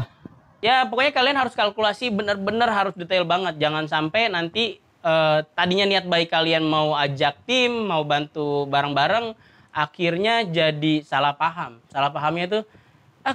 Ya 0.59 0.83
pokoknya 0.83 1.15
kalian 1.15 1.37
harus 1.39 1.55
kalkulasi 1.55 2.11
bener-bener 2.11 2.67
harus 2.67 2.91
detail 2.97 3.23
banget. 3.23 3.55
Jangan 3.61 3.87
sampai 3.87 4.27
nanti 4.27 4.81
eh, 5.05 5.39
tadinya 5.55 5.85
niat 5.87 6.05
baik 6.09 6.33
kalian 6.33 6.65
mau 6.65 6.97
ajak 6.97 7.45
tim, 7.47 7.87
mau 7.87 8.03
bantu 8.03 8.67
bareng-bareng, 8.67 9.37
akhirnya 9.69 10.43
jadi 10.49 11.05
salah 11.05 11.37
paham. 11.37 11.79
Salah 11.93 12.11
pahamnya 12.11 12.45
itu, 12.49 12.59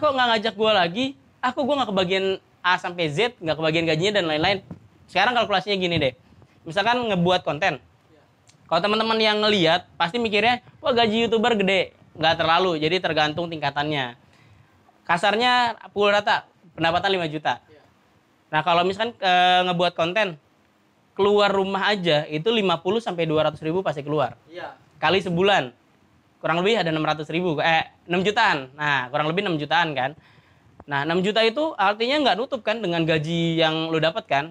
kok 0.00 0.12
nggak 0.14 0.28
ngajak 0.34 0.54
gue 0.54 0.72
lagi? 0.72 1.06
Aku 1.44 1.66
gue 1.66 1.74
nggak 1.76 1.90
kebagian 1.90 2.24
A 2.64 2.80
sampai 2.80 3.12
Z, 3.12 3.36
nggak 3.38 3.56
kebagian 3.60 3.84
gajinya 3.84 4.12
dan 4.20 4.24
lain-lain. 4.30 4.58
Sekarang 5.10 5.36
kalkulasinya 5.36 5.76
gini 5.76 5.96
deh. 6.00 6.12
Misalkan 6.64 7.04
ngebuat 7.04 7.44
konten. 7.44 7.80
Kalau 8.64 8.80
teman-teman 8.80 9.20
yang 9.20 9.44
ngeliat, 9.44 9.84
pasti 10.00 10.16
mikirnya, 10.16 10.64
wah 10.80 10.96
gaji 10.96 11.28
youtuber 11.28 11.52
gede. 11.52 11.92
Nggak 12.16 12.34
terlalu, 12.40 12.80
jadi 12.80 12.96
tergantung 13.02 13.52
tingkatannya 13.52 14.16
kasarnya 15.04 15.76
pukul 15.92 16.10
rata 16.10 16.48
pendapatan 16.74 17.12
5 17.12 17.28
juta. 17.32 17.60
Nah, 18.48 18.60
kalau 18.64 18.82
misalkan 18.82 19.12
eh, 19.20 19.60
ngebuat 19.68 19.92
konten 19.94 20.40
keluar 21.14 21.52
rumah 21.52 21.94
aja 21.94 22.26
itu 22.26 22.50
50 22.50 22.82
sampai 22.98 23.24
200 23.28 23.54
ribu 23.62 23.84
pasti 23.84 24.02
keluar. 24.02 24.34
Iya. 24.50 24.74
Kali 24.98 25.22
sebulan 25.22 25.70
kurang 26.44 26.60
lebih 26.60 26.76
ada 26.76 26.92
600 26.92 27.24
ribu, 27.32 27.56
eh 27.64 27.88
6 28.04 28.20
jutaan. 28.20 28.68
Nah, 28.76 29.08
kurang 29.08 29.32
lebih 29.32 29.48
6 29.48 29.56
jutaan 29.56 29.96
kan. 29.96 30.12
Nah 30.84 31.08
6 31.08 31.24
juta 31.24 31.40
itu 31.40 31.72
artinya 31.80 32.20
nggak 32.20 32.36
nutup 32.36 32.60
kan 32.60 32.76
dengan 32.76 33.00
gaji 33.08 33.56
yang 33.56 33.88
lu 33.88 33.96
dapat 33.96 34.24
kan. 34.28 34.44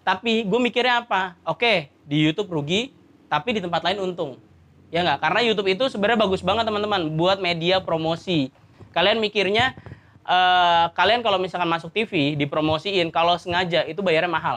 Tapi 0.00 0.48
gue 0.48 0.60
mikirnya 0.60 1.04
apa? 1.04 1.36
Oke 1.44 1.92
di 2.08 2.24
YouTube 2.24 2.48
rugi, 2.48 2.94
tapi 3.28 3.58
di 3.58 3.60
tempat 3.60 3.84
lain 3.84 4.00
untung. 4.00 4.40
Ya 4.88 5.04
nggak? 5.04 5.20
Karena 5.20 5.40
YouTube 5.44 5.68
itu 5.68 5.84
sebenarnya 5.92 6.24
bagus 6.24 6.40
banget 6.40 6.64
teman-teman 6.64 7.12
buat 7.12 7.36
media 7.42 7.82
promosi. 7.84 8.48
Kalian 8.96 9.20
mikirnya 9.20 9.76
eh, 10.24 10.86
kalian 10.96 11.20
kalau 11.20 11.36
misalkan 11.36 11.68
masuk 11.68 11.92
TV 11.92 12.38
dipromosiin, 12.40 13.12
kalau 13.12 13.36
sengaja 13.36 13.84
itu 13.84 14.00
bayarnya 14.00 14.32
mahal. 14.32 14.56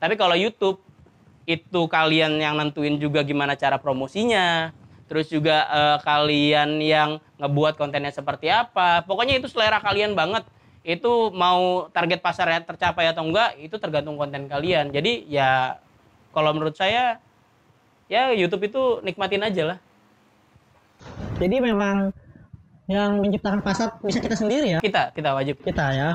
Tapi 0.00 0.16
kalau 0.16 0.38
YouTube 0.38 0.80
itu 1.44 1.80
kalian 1.86 2.40
yang 2.40 2.56
nentuin 2.56 2.96
juga 2.96 3.20
gimana 3.20 3.58
cara 3.58 3.76
promosinya, 3.76 4.72
terus 5.06 5.30
juga 5.30 5.66
eh, 5.66 5.98
kalian 6.02 6.82
yang 6.82 7.18
ngebuat 7.38 7.78
kontennya 7.78 8.12
seperti 8.12 8.50
apa. 8.50 9.06
Pokoknya 9.06 9.38
itu 9.38 9.46
selera 9.50 9.78
kalian 9.82 10.14
banget. 10.18 10.46
Itu 10.86 11.34
mau 11.34 11.90
target 11.90 12.22
pasarnya 12.22 12.62
tercapai 12.62 13.10
atau 13.10 13.26
enggak 13.26 13.58
itu 13.58 13.74
tergantung 13.78 14.14
konten 14.14 14.46
kalian. 14.46 14.94
Jadi 14.94 15.26
ya 15.26 15.82
kalau 16.30 16.54
menurut 16.54 16.78
saya 16.78 17.18
ya 18.06 18.30
YouTube 18.30 18.70
itu 18.70 19.02
nikmatin 19.02 19.42
aja 19.42 19.62
lah. 19.74 19.78
Jadi 21.42 21.56
memang 21.58 22.14
yang 22.86 23.18
menciptakan 23.18 23.60
pasar 23.66 23.98
bisa 23.98 24.22
kita 24.22 24.38
sendiri 24.38 24.78
ya. 24.78 24.80
Kita 24.82 25.10
kita 25.10 25.34
wajib. 25.34 25.58
Kita 25.62 25.90
ya. 25.90 26.10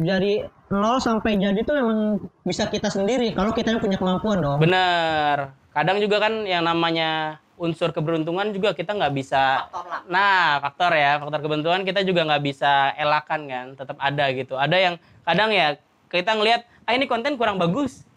Dari 0.00 0.40
nol 0.72 0.96
sampai 0.96 1.36
jadi 1.36 1.60
itu 1.60 1.72
memang 1.76 2.24
bisa 2.40 2.72
kita 2.72 2.88
sendiri 2.88 3.36
kalau 3.36 3.52
kita 3.52 3.76
punya 3.76 4.00
kemampuan 4.00 4.40
dong. 4.40 4.58
Bener. 4.64 5.52
Kadang 5.76 6.00
juga 6.00 6.24
kan 6.24 6.48
yang 6.48 6.64
namanya 6.64 7.38
unsur 7.60 7.92
keberuntungan 7.92 8.56
juga 8.56 8.72
kita 8.72 8.96
nggak 8.96 9.12
bisa. 9.12 9.68
Faktor 9.68 9.84
lah. 9.84 10.00
Nah, 10.08 10.56
faktor 10.64 10.90
ya, 10.96 11.20
faktor 11.20 11.40
keberuntungan 11.44 11.84
kita 11.84 12.00
juga 12.00 12.24
nggak 12.24 12.42
bisa 12.42 12.96
elakan 12.96 13.40
kan, 13.44 13.66
tetap 13.76 14.00
ada 14.00 14.24
gitu. 14.32 14.56
Ada 14.56 14.76
yang 14.80 14.94
kadang 15.28 15.52
ya 15.52 15.76
kita 16.08 16.32
ngelihat, 16.40 16.64
ah 16.88 16.96
ini 16.96 17.04
konten 17.04 17.36
kurang 17.36 17.60
bagus. 17.60 18.08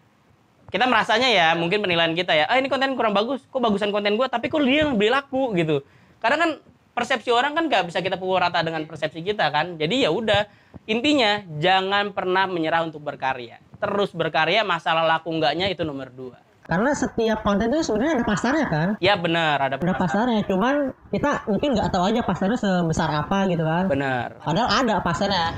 Kita 0.72 0.88
merasanya 0.88 1.28
ya, 1.28 1.52
mungkin 1.54 1.84
penilaian 1.84 2.16
kita 2.16 2.32
ya, 2.32 2.48
ah 2.48 2.56
ini 2.56 2.72
konten 2.72 2.96
kurang 2.96 3.12
bagus, 3.12 3.44
kok 3.46 3.60
bagusan 3.60 3.92
konten 3.92 4.16
gua, 4.16 4.32
tapi 4.32 4.48
kok 4.48 4.64
dia 4.64 4.88
yang 4.88 4.96
beli 4.96 5.12
laku 5.12 5.52
gitu. 5.54 5.84
Karena 6.18 6.40
kan 6.40 6.50
persepsi 6.96 7.28
orang 7.28 7.52
kan 7.52 7.68
nggak 7.68 7.92
bisa 7.92 8.00
kita 8.00 8.16
pukul 8.16 8.40
rata 8.40 8.64
dengan 8.64 8.88
persepsi 8.88 9.20
kita 9.20 9.52
kan. 9.52 9.76
Jadi 9.76 10.08
ya 10.08 10.10
udah, 10.10 10.48
intinya 10.88 11.44
jangan 11.60 12.16
pernah 12.16 12.48
menyerah 12.48 12.82
untuk 12.82 13.04
berkarya. 13.04 13.60
Terus 13.76 14.10
berkarya, 14.16 14.64
masalah 14.64 15.04
laku 15.04 15.28
enggaknya 15.28 15.68
itu 15.68 15.84
nomor 15.84 16.08
dua. 16.08 16.40
Karena 16.64 16.96
setiap 16.96 17.44
konten 17.44 17.68
itu 17.68 17.84
sebenarnya 17.84 18.20
ada 18.20 18.24
pasarnya 18.24 18.66
kan. 18.72 18.88
Ya 19.04 19.20
benar, 19.20 19.60
ada 19.60 19.76
Ada 19.76 19.94
pasarnya, 20.00 20.48
cuman 20.48 20.96
kita 21.12 21.44
mungkin 21.44 21.76
nggak 21.76 21.92
tahu 21.92 22.04
aja 22.08 22.20
pasarnya 22.24 22.56
sebesar 22.56 23.08
apa 23.12 23.44
gitu 23.52 23.60
kan. 23.60 23.84
Benar. 23.92 24.40
Padahal 24.40 24.68
ada 24.80 24.94
pasarnya. 25.04 25.52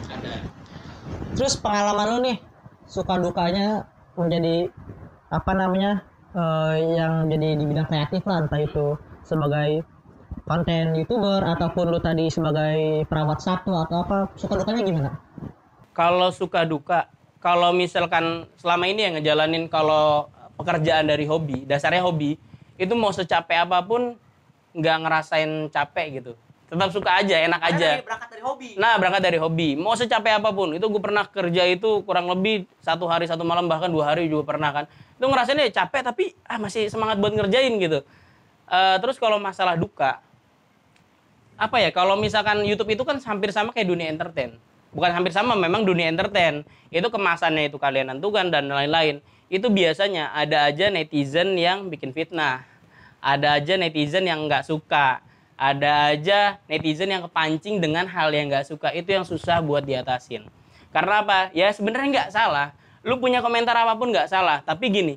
Terus 1.39 1.55
pengalaman 1.63 2.07
lu 2.11 2.19
nih 2.27 2.37
suka 2.91 3.23
dukanya 3.23 3.87
menjadi 4.19 4.67
apa 5.31 5.53
namanya 5.55 6.03
eh, 6.35 6.75
yang 6.99 7.31
jadi 7.31 7.55
di 7.55 7.65
bidang 7.67 7.87
kreatif 7.87 8.27
lah 8.27 8.43
entah 8.43 8.63
itu 8.63 8.99
sebagai 9.23 9.87
konten 10.47 10.95
youtuber 10.95 11.43
ataupun 11.43 11.91
lu 11.91 11.99
tadi 12.03 12.31
sebagai 12.31 13.07
perawat 13.07 13.39
satu 13.43 13.75
atau 13.79 14.03
apa 14.03 14.31
suka 14.35 14.59
dukanya 14.59 14.83
gimana? 14.83 15.11
Kalau 15.95 16.35
suka 16.35 16.67
duka, 16.67 17.09
kalau 17.39 17.71
misalkan 17.71 18.51
selama 18.59 18.85
ini 18.91 19.01
yang 19.07 19.15
ngejalanin 19.17 19.71
kalau 19.71 20.35
pekerjaan 20.57 21.07
dari 21.07 21.29
hobi, 21.29 21.69
dasarnya 21.69 22.03
hobi, 22.03 22.41
itu 22.77 22.93
mau 22.97 23.13
secapek 23.13 23.69
apa 23.69 23.85
pun 23.85 24.17
nggak 24.77 24.97
ngerasain 25.05 25.73
capek 25.73 26.07
gitu. 26.21 26.33
Tetap 26.67 26.91
suka 26.91 27.23
aja, 27.23 27.47
enak 27.47 27.63
Karena 27.63 27.77
aja. 27.79 27.89
dari 27.95 28.03
berangkat 28.03 28.29
dari 28.35 28.43
hobi. 28.43 28.69
Nah, 28.75 28.95
berangkat 28.99 29.23
dari 29.23 29.39
hobi. 29.39 29.69
Mau 29.79 29.95
secapek 29.95 30.43
apa 30.43 30.51
pun, 30.51 30.75
itu 30.75 30.83
gue 30.83 31.03
pernah 31.03 31.23
kerja 31.23 31.63
itu 31.71 32.03
kurang 32.03 32.27
lebih 32.27 32.67
satu 32.83 33.07
hari 33.07 33.31
satu 33.31 33.47
malam 33.47 33.71
bahkan 33.71 33.87
dua 33.87 34.11
hari 34.11 34.27
juga 34.27 34.51
pernah 34.51 34.75
kan. 34.75 34.85
Itu 35.15 35.31
ngerasainnya 35.31 35.71
capek 35.71 36.03
tapi 36.03 36.35
ah 36.43 36.59
masih 36.59 36.91
semangat 36.91 37.23
buat 37.23 37.39
ngerjain 37.39 37.71
gitu. 37.79 38.03
Eh, 38.67 38.97
terus 38.99 39.15
kalau 39.23 39.39
masalah 39.39 39.79
duka, 39.79 40.19
apa 41.55 41.77
ya? 41.79 41.95
Kalau 41.95 42.19
misalkan 42.19 42.67
YouTube 42.67 42.99
itu 42.99 43.07
kan 43.07 43.23
hampir 43.23 43.55
sama 43.55 43.71
kayak 43.71 43.87
dunia 43.87 44.11
entertain. 44.11 44.59
Bukan 44.91 45.11
hampir 45.15 45.31
sama, 45.31 45.55
memang 45.55 45.87
dunia 45.87 46.11
entertain. 46.11 46.67
Itu 46.91 47.15
kemasannya 47.15 47.71
itu 47.71 47.79
kalian 47.79 48.19
tentukan 48.19 48.51
dan 48.51 48.67
lain-lain. 48.67 49.23
Itu 49.47 49.71
biasanya 49.71 50.35
ada 50.35 50.67
aja 50.67 50.91
netizen 50.91 51.55
yang 51.55 51.87
bikin 51.87 52.11
fitnah. 52.11 52.67
Ada 53.23 53.63
aja 53.63 53.75
netizen 53.79 54.27
yang 54.27 54.43
nggak 54.51 54.67
suka. 54.67 55.23
Ada 55.57 56.13
aja 56.13 56.59
netizen 56.67 57.15
yang 57.15 57.25
kepancing 57.31 57.79
dengan 57.79 58.11
hal 58.11 58.35
yang 58.35 58.51
nggak 58.51 58.67
suka. 58.67 58.91
Itu 58.91 59.15
yang 59.15 59.23
susah 59.23 59.63
buat 59.63 59.87
diatasin. 59.87 60.51
Karena 60.91 61.23
apa? 61.23 61.55
Ya 61.55 61.71
sebenarnya 61.71 62.09
nggak 62.11 62.31
salah. 62.35 62.75
Lu 63.07 63.23
punya 63.23 63.39
komentar 63.39 63.79
apa 63.79 63.95
pun 63.95 64.11
nggak 64.11 64.27
salah. 64.27 64.67
Tapi 64.67 64.91
gini 64.91 65.15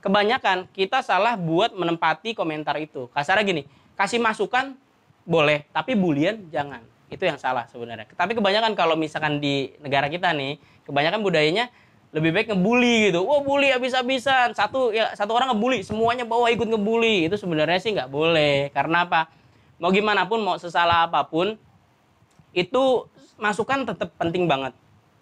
kebanyakan 0.00 0.68
kita 0.72 1.04
salah 1.04 1.36
buat 1.36 1.72
menempati 1.72 2.36
komentar 2.36 2.76
itu. 2.80 3.08
Kasarnya 3.12 3.44
gini 3.44 3.62
kasih 3.96 4.20
masukan 4.20 4.76
boleh 5.24 5.64
tapi 5.72 5.96
bulian 5.96 6.48
jangan. 6.52 6.84
Itu 7.08 7.24
yang 7.26 7.40
salah 7.40 7.64
sebenarnya. 7.66 8.06
Tapi 8.12 8.36
kebanyakan 8.36 8.76
kalau 8.76 8.94
misalkan 8.94 9.40
di 9.40 9.72
negara 9.80 10.06
kita 10.12 10.30
nih 10.36 10.60
kebanyakan 10.84 11.20
budayanya 11.24 11.72
lebih 12.10 12.30
baik 12.34 12.46
ngebully 12.50 13.10
gitu. 13.10 13.22
Wah 13.22 13.40
bully 13.42 13.70
habis-habisan. 13.70 14.54
Satu 14.54 14.90
ya 14.90 15.14
satu 15.14 15.30
orang 15.34 15.54
ngebully, 15.54 15.86
semuanya 15.86 16.26
bawa 16.26 16.50
ikut 16.50 16.66
ngebully. 16.66 17.30
Itu 17.30 17.38
sebenarnya 17.38 17.78
sih 17.78 17.94
nggak 17.94 18.10
boleh. 18.10 18.74
Karena 18.74 19.06
apa? 19.06 19.30
Mau 19.80 19.94
gimana 19.94 20.26
pun, 20.28 20.42
mau 20.44 20.60
sesalah 20.60 21.08
apa 21.08 21.24
pun, 21.24 21.56
itu 22.52 22.84
masukan 23.40 23.88
tetap 23.88 24.12
penting 24.20 24.44
banget. 24.44 24.76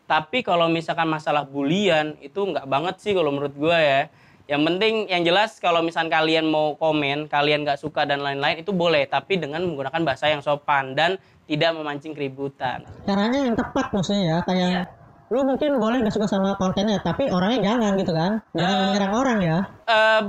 Tapi 0.08 0.40
kalau 0.40 0.66
misalkan 0.72 1.06
masalah 1.06 1.44
bulian 1.44 2.16
itu 2.24 2.40
nggak 2.40 2.64
banget 2.66 2.96
sih 2.98 3.12
kalau 3.12 3.30
menurut 3.30 3.54
gue 3.54 3.78
ya. 3.78 4.02
Yang 4.48 4.62
penting 4.64 4.94
yang 5.12 5.22
jelas 5.28 5.60
kalau 5.60 5.84
misalkan 5.84 6.08
kalian 6.08 6.48
mau 6.48 6.72
komen, 6.80 7.28
kalian 7.28 7.68
nggak 7.68 7.76
suka 7.76 8.08
dan 8.08 8.24
lain-lain 8.24 8.64
itu 8.64 8.72
boleh, 8.72 9.04
tapi 9.04 9.36
dengan 9.36 9.60
menggunakan 9.60 10.00
bahasa 10.08 10.32
yang 10.32 10.40
sopan 10.40 10.96
dan 10.96 11.20
tidak 11.44 11.76
memancing 11.76 12.16
keributan. 12.16 12.88
Caranya 13.04 13.44
yang 13.44 13.52
tepat 13.52 13.92
maksudnya 13.92 14.24
ya 14.24 14.38
kayak 14.48 14.97
lu 15.28 15.44
mungkin 15.44 15.76
boleh 15.76 16.00
nggak 16.00 16.14
suka 16.16 16.26
sama 16.28 16.56
kontennya 16.56 17.00
tapi 17.04 17.28
orangnya 17.28 17.72
jangan 17.72 17.92
gitu 18.00 18.12
kan? 18.16 18.32
Jangan 18.56 18.76
menyerang 18.88 19.12
orang 19.12 19.38
ya. 19.44 19.58
Eh, 19.84 20.22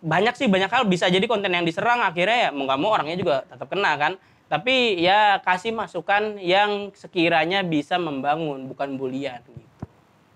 banyak 0.00 0.34
sih 0.34 0.48
banyak 0.50 0.70
hal. 0.72 0.82
Bisa 0.90 1.06
jadi 1.06 1.24
konten 1.30 1.52
yang 1.54 1.62
diserang 1.62 2.02
akhirnya 2.02 2.48
ya 2.48 2.50
mau 2.50 2.66
nggak 2.66 2.80
mau 2.80 2.90
orangnya 2.96 3.16
juga 3.20 3.34
tetap 3.46 3.70
kena 3.70 3.94
kan. 3.94 4.12
Tapi 4.50 4.98
ya 4.98 5.38
kasih 5.46 5.70
masukan 5.70 6.42
yang 6.42 6.90
sekiranya 6.90 7.62
bisa 7.62 8.02
membangun 8.02 8.66
bukan 8.66 8.98
bulian 8.98 9.38
gitu. 9.46 9.69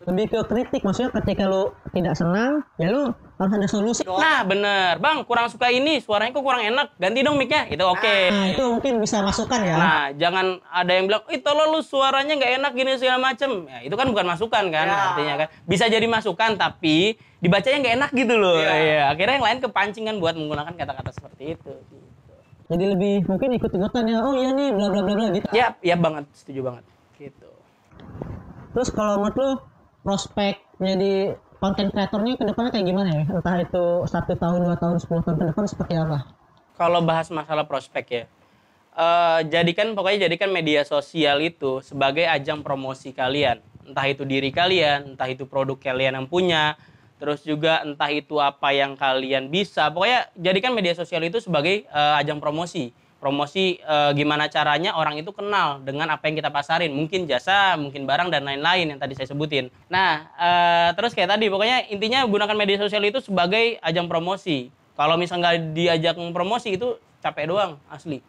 Lebih 0.05 0.25
ke 0.29 0.39
kritik 0.45 0.81
maksudnya 0.81 1.11
ketika 1.17 1.45
lu 1.45 1.63
tidak 1.91 2.13
senang 2.13 2.61
ya 2.77 2.89
lu 2.89 3.09
harus 3.35 3.53
ada 3.53 3.67
solusi 3.67 4.03
nah 4.05 4.41
bener 4.43 4.97
bang 4.97 5.25
kurang 5.25 5.49
suka 5.49 5.67
ini 5.67 5.99
suaranya 5.99 6.31
kok 6.31 6.41
kurang 6.41 6.61
enak 6.61 6.93
ganti 6.97 7.21
dong 7.21 7.35
mic-nya 7.35 7.67
itu 7.67 7.81
oke 7.81 8.17
nah 8.29 8.47
itu 8.47 8.63
mungkin 8.63 8.93
bisa 8.99 9.21
masukan 9.21 9.61
ya 9.61 9.75
Nah, 9.75 10.05
jangan 10.15 10.47
ada 10.65 10.93
yang 10.93 11.05
bilang, 11.05 11.25
"Ih, 11.29 11.41
tolong 11.41 11.69
lu 11.69 11.81
suaranya 11.81 12.33
nggak 12.35 12.53
enak 12.57 12.73
gini 12.73 12.95
segala 12.95 13.19
macem." 13.21 13.67
Ya, 13.67 13.83
itu 13.83 13.93
kan 13.93 14.07
bukan 14.07 14.25
masukan 14.25 14.65
kan, 14.69 14.87
Ya. 14.87 14.97
artinya 15.11 15.35
kan. 15.45 15.49
Bisa 15.65 15.85
jadi 15.87 16.07
masukan 16.07 16.55
tapi 16.55 17.15
dibacanya 17.39 17.77
nggak 17.81 17.95
enak 17.99 18.11
gitu 18.15 18.35
loh. 18.35 18.57
Iya. 18.57 18.73
Iya, 18.73 19.03
akhirnya 19.11 19.35
yang 19.35 19.47
lain 19.47 19.59
kepancing 19.61 20.05
kan 20.05 20.17
buat 20.17 20.35
menggunakan 20.35 20.73
kata-kata 20.73 21.11
seperti 21.11 21.45
itu. 21.53 21.73
gitu. 21.75 22.01
jadi 22.65 22.85
lebih 22.97 23.15
mungkin 23.27 23.51
ikut-ikutan 23.53 24.09
ya 24.09 24.19
oh 24.21 24.33
iya 24.33 24.49
nih 24.51 24.73
bla 24.73 24.89
bla 24.89 25.01
bla 25.01 25.13
bla 25.13 25.27
gitu 25.33 25.47
Ya, 25.53 25.77
ya 25.81 25.97
banget, 25.97 26.25
setuju 26.33 26.61
banget. 26.65 26.85
Gitu. 27.15 27.51
terus 28.73 28.89
kalau 28.89 29.21
menurut 29.21 29.37
lu 29.37 29.51
prospek 30.05 30.61
jadi 30.77 31.35
konten 31.59 31.89
kreatornya 31.89 32.37
ke 32.37 32.45
depannya 32.45 32.71
kayak 32.77 32.87
gimana 32.87 33.11
ya 33.11 33.25
entah 33.25 33.57
itu 33.57 33.85
satu 34.05 34.37
tahun 34.37 34.69
dua 34.69 34.77
tahun 34.77 35.01
sepuluh 35.01 35.25
tahun 35.25 35.37
ke 35.41 35.45
depan 35.51 35.65
seperti 35.65 35.95
apa 35.97 36.19
Kalau 36.75 37.01
bahas 37.07 37.31
masalah 37.31 37.63
prospek 37.71 38.05
ya, 38.11 38.25
eh, 38.99 39.41
jadikan 39.47 39.95
pokoknya 39.95 40.27
jadikan 40.27 40.51
media 40.51 40.83
sosial 40.83 41.39
itu 41.39 41.79
sebagai 41.87 42.27
ajang 42.27 42.67
promosi 42.67 43.15
kalian. 43.15 43.63
Entah 43.87 44.07
itu 44.11 44.27
diri 44.27 44.51
kalian, 44.51 45.15
entah 45.15 45.31
itu 45.31 45.47
produk 45.47 45.79
kalian 45.79 46.19
yang 46.19 46.27
punya, 46.27 46.75
terus 47.23 47.47
juga 47.47 47.79
entah 47.87 48.11
itu 48.11 48.43
apa 48.43 48.75
yang 48.75 48.99
kalian 48.99 49.55
bisa. 49.55 49.87
Pokoknya 49.95 50.27
jadikan 50.35 50.75
media 50.75 50.99
sosial 50.99 51.23
itu 51.23 51.39
sebagai 51.39 51.87
eh, 51.87 52.15
ajang 52.19 52.43
promosi. 52.43 52.91
Promosi 53.25 53.81
eh, 53.81 54.11
gimana 54.13 54.53
caranya 54.53 54.93
orang 55.01 55.17
itu 55.17 55.33
kenal 55.33 55.81
dengan 55.81 56.13
apa 56.13 56.29
yang 56.29 56.37
kita 56.37 56.53
pasarin. 56.53 56.93
Mungkin 56.93 57.25
jasa, 57.25 57.73
mungkin 57.81 58.05
barang 58.05 58.29
dan 58.29 58.45
lain-lain 58.45 58.93
yang 58.93 59.01
tadi 59.01 59.17
saya 59.17 59.33
sebutin. 59.33 59.73
Nah, 59.89 60.29
eh, 60.37 60.89
terus 60.93 61.17
kayak 61.17 61.33
tadi 61.33 61.49
pokoknya 61.49 61.89
intinya 61.89 62.21
gunakan 62.29 62.53
media 62.53 62.77
sosial 62.77 63.01
itu 63.09 63.25
sebagai 63.25 63.81
ajang 63.81 64.13
promosi. 64.13 64.69
Kalau 64.93 65.17
misalnya 65.17 65.57
nggak 65.57 65.57
diajak 65.73 66.15
promosi 66.37 66.77
itu 66.77 67.01
capek 67.25 67.49
doang 67.49 67.81
asli. 67.89 68.21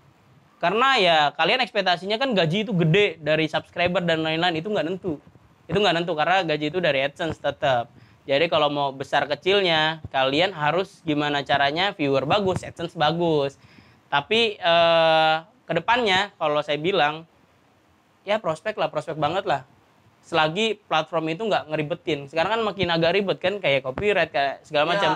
Karena 0.63 0.95
ya 0.95 1.17
kalian 1.35 1.59
ekspektasinya 1.59 2.15
kan 2.15 2.31
gaji 2.31 2.63
itu 2.63 2.71
gede 2.71 3.19
dari 3.19 3.51
subscriber 3.51 3.99
dan 3.99 4.23
lain-lain 4.23 4.63
itu 4.63 4.71
nggak 4.71 4.87
nentu. 4.87 5.19
Itu 5.67 5.83
nggak 5.83 5.95
nentu 5.99 6.15
karena 6.15 6.47
gaji 6.47 6.71
itu 6.71 6.79
dari 6.79 7.03
AdSense 7.03 7.43
tetap. 7.43 7.91
Jadi 8.25 8.47
kalau 8.49 8.71
mau 8.71 8.89
besar 8.95 9.27
kecilnya 9.27 9.99
kalian 10.09 10.55
harus 10.55 11.03
gimana 11.05 11.43
caranya 11.43 11.91
viewer 11.93 12.23
bagus, 12.23 12.63
AdSense 12.63 12.95
bagus. 12.95 13.59
Tapi 14.15 14.55
eh, 14.55 15.35
ke 15.67 15.73
depannya 15.75 16.31
kalau 16.39 16.63
saya 16.63 16.79
bilang 16.79 17.27
ya 18.23 18.39
prospek 18.39 18.79
lah 18.79 18.87
prospek 18.87 19.19
banget 19.19 19.43
lah. 19.43 19.67
Selagi 20.23 20.79
platform 20.87 21.35
itu 21.35 21.43
nggak 21.43 21.67
ngeribetin. 21.67 22.31
Sekarang 22.31 22.55
kan 22.55 22.61
makin 22.63 22.87
agak 22.95 23.11
ribet 23.11 23.37
kan 23.43 23.59
kayak 23.59 23.83
copyright 23.83 24.31
kayak 24.31 24.63
segala 24.63 24.87
Ya. 24.87 24.91
macam 24.95 25.11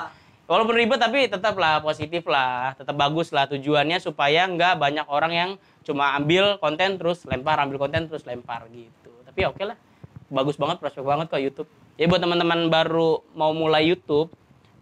walaupun 0.51 0.75
ribet 0.75 0.99
tapi 0.99 1.31
tetap 1.31 1.55
lah 1.55 1.79
positif 1.79 2.27
lah. 2.27 2.75
Tetap 2.75 2.93
bagus 2.99 3.31
lah 3.31 3.47
tujuannya 3.47 4.03
supaya 4.03 4.43
nggak 4.51 4.75
banyak 4.75 5.07
orang 5.07 5.31
yang 5.31 5.49
cuma 5.87 6.11
ambil 6.19 6.59
konten 6.59 6.99
terus 6.99 7.23
lempar 7.23 7.55
ambil 7.63 7.79
konten 7.79 8.11
terus 8.11 8.27
lempar 8.27 8.67
gitu. 8.67 9.15
Tapi 9.23 9.47
ya 9.47 9.55
oke 9.55 9.63
lah. 9.63 9.79
Bagus 10.27 10.59
banget 10.59 10.83
prospek 10.83 11.07
banget 11.07 11.31
kok 11.31 11.39
YouTube. 11.39 11.69
Ya 11.95 12.05
buat 12.11 12.19
teman-teman 12.19 12.67
baru 12.67 13.23
mau 13.31 13.55
mulai 13.55 13.87
YouTube 13.87 14.27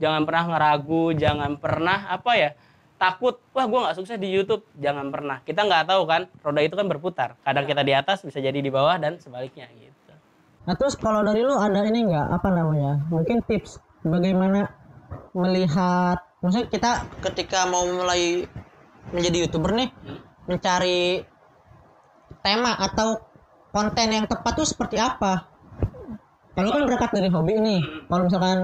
jangan 0.01 0.25
pernah 0.25 0.43
ngeragu 0.57 1.03
jangan 1.17 1.51
pernah 1.57 2.09
apa 2.09 2.31
ya 2.37 2.49
takut 2.97 3.37
wah 3.53 3.65
gue 3.69 3.79
nggak 3.79 3.95
sukses 3.95 4.17
di 4.17 4.29
YouTube. 4.33 4.65
Jangan 4.77 5.13
pernah. 5.13 5.41
Kita 5.45 5.63
nggak 5.63 5.89
tahu 5.89 6.03
kan 6.09 6.27
roda 6.41 6.61
itu 6.61 6.75
kan 6.75 6.85
berputar. 6.89 7.29
Kadang 7.45 7.65
kita 7.69 7.81
di 7.85 7.93
atas 7.93 8.25
bisa 8.25 8.41
jadi 8.41 8.57
di 8.57 8.69
bawah 8.73 8.97
dan 8.97 9.21
sebaliknya 9.21 9.69
gitu. 9.77 10.13
Nah 10.67 10.75
terus 10.75 10.99
kalau 10.99 11.23
dari 11.23 11.45
lu 11.45 11.55
ada 11.55 11.85
ini 11.87 12.11
nggak? 12.11 12.27
Apa 12.33 12.51
namanya? 12.51 13.07
Mungkin 13.07 13.45
tips 13.47 13.79
bagaimana 14.03 14.67
melihat, 15.31 16.19
maksudnya 16.43 16.67
kita 16.67 16.91
ketika 17.23 17.63
mau 17.69 17.87
mulai 17.87 18.43
menjadi 19.15 19.47
youtuber 19.47 19.71
nih, 19.77 19.89
mencari 20.49 21.23
tema 22.43 22.75
atau 22.75 23.21
konten 23.71 24.07
yang 24.11 24.25
tepat 24.27 24.59
tuh 24.59 24.67
seperti 24.67 24.99
apa? 24.99 25.47
Kalau 26.57 26.73
kan 26.73 26.83
berangkat 26.89 27.11
dari 27.13 27.29
hobi 27.29 27.53
nih, 27.61 27.81
kalau 28.09 28.25
misalkan 28.25 28.57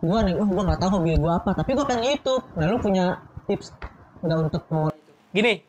gua 0.00 0.24
nih, 0.24 0.34
oh 0.34 0.48
gua 0.48 0.62
nggak 0.72 0.80
tahu 0.80 0.90
hobi 0.98 1.20
gua 1.20 1.38
apa, 1.38 1.52
tapi 1.52 1.76
gua 1.76 1.86
pengen 1.86 2.10
YouTube. 2.10 2.42
Nah 2.56 2.66
lu 2.66 2.80
punya 2.80 3.22
tips 3.44 3.72
nggak 4.24 4.38
untuk 4.48 4.62
mau 4.72 4.88
gini 5.34 5.60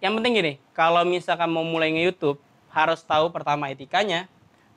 yang 0.00 0.16
penting 0.16 0.32
gini 0.40 0.52
kalau 0.72 1.04
misalkan 1.04 1.48
mau 1.52 1.64
mulai 1.64 1.92
nge-youtube 1.92 2.40
harus 2.72 3.04
tahu 3.04 3.28
pertama 3.30 3.68
etikanya 3.68 4.26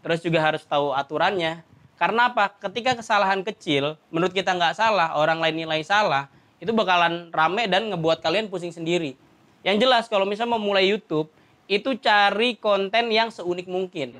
terus 0.03 0.19
juga 0.19 0.43
harus 0.43 0.63
tahu 0.67 0.91
aturannya 0.91 1.63
karena 1.97 2.29
apa 2.29 2.53
ketika 2.67 2.99
kesalahan 2.99 3.41
kecil 3.41 3.95
menurut 4.13 4.35
kita 4.35 4.53
nggak 4.53 4.75
salah 4.77 5.15
orang 5.17 5.39
lain 5.41 5.65
nilai 5.65 5.81
salah 5.81 6.29
itu 6.59 6.69
bakalan 6.73 7.31
rame 7.31 7.65
dan 7.69 7.89
ngebuat 7.89 8.19
kalian 8.21 8.51
pusing 8.51 8.75
sendiri 8.75 9.15
yang 9.65 9.79
jelas 9.79 10.05
kalau 10.11 10.27
misalnya 10.27 10.55
mau 10.55 10.61
mulai 10.61 10.85
YouTube 10.85 11.31
itu 11.67 11.95
cari 11.99 12.55
konten 12.59 13.11
yang 13.11 13.31
seunik 13.31 13.67
mungkin 13.67 14.19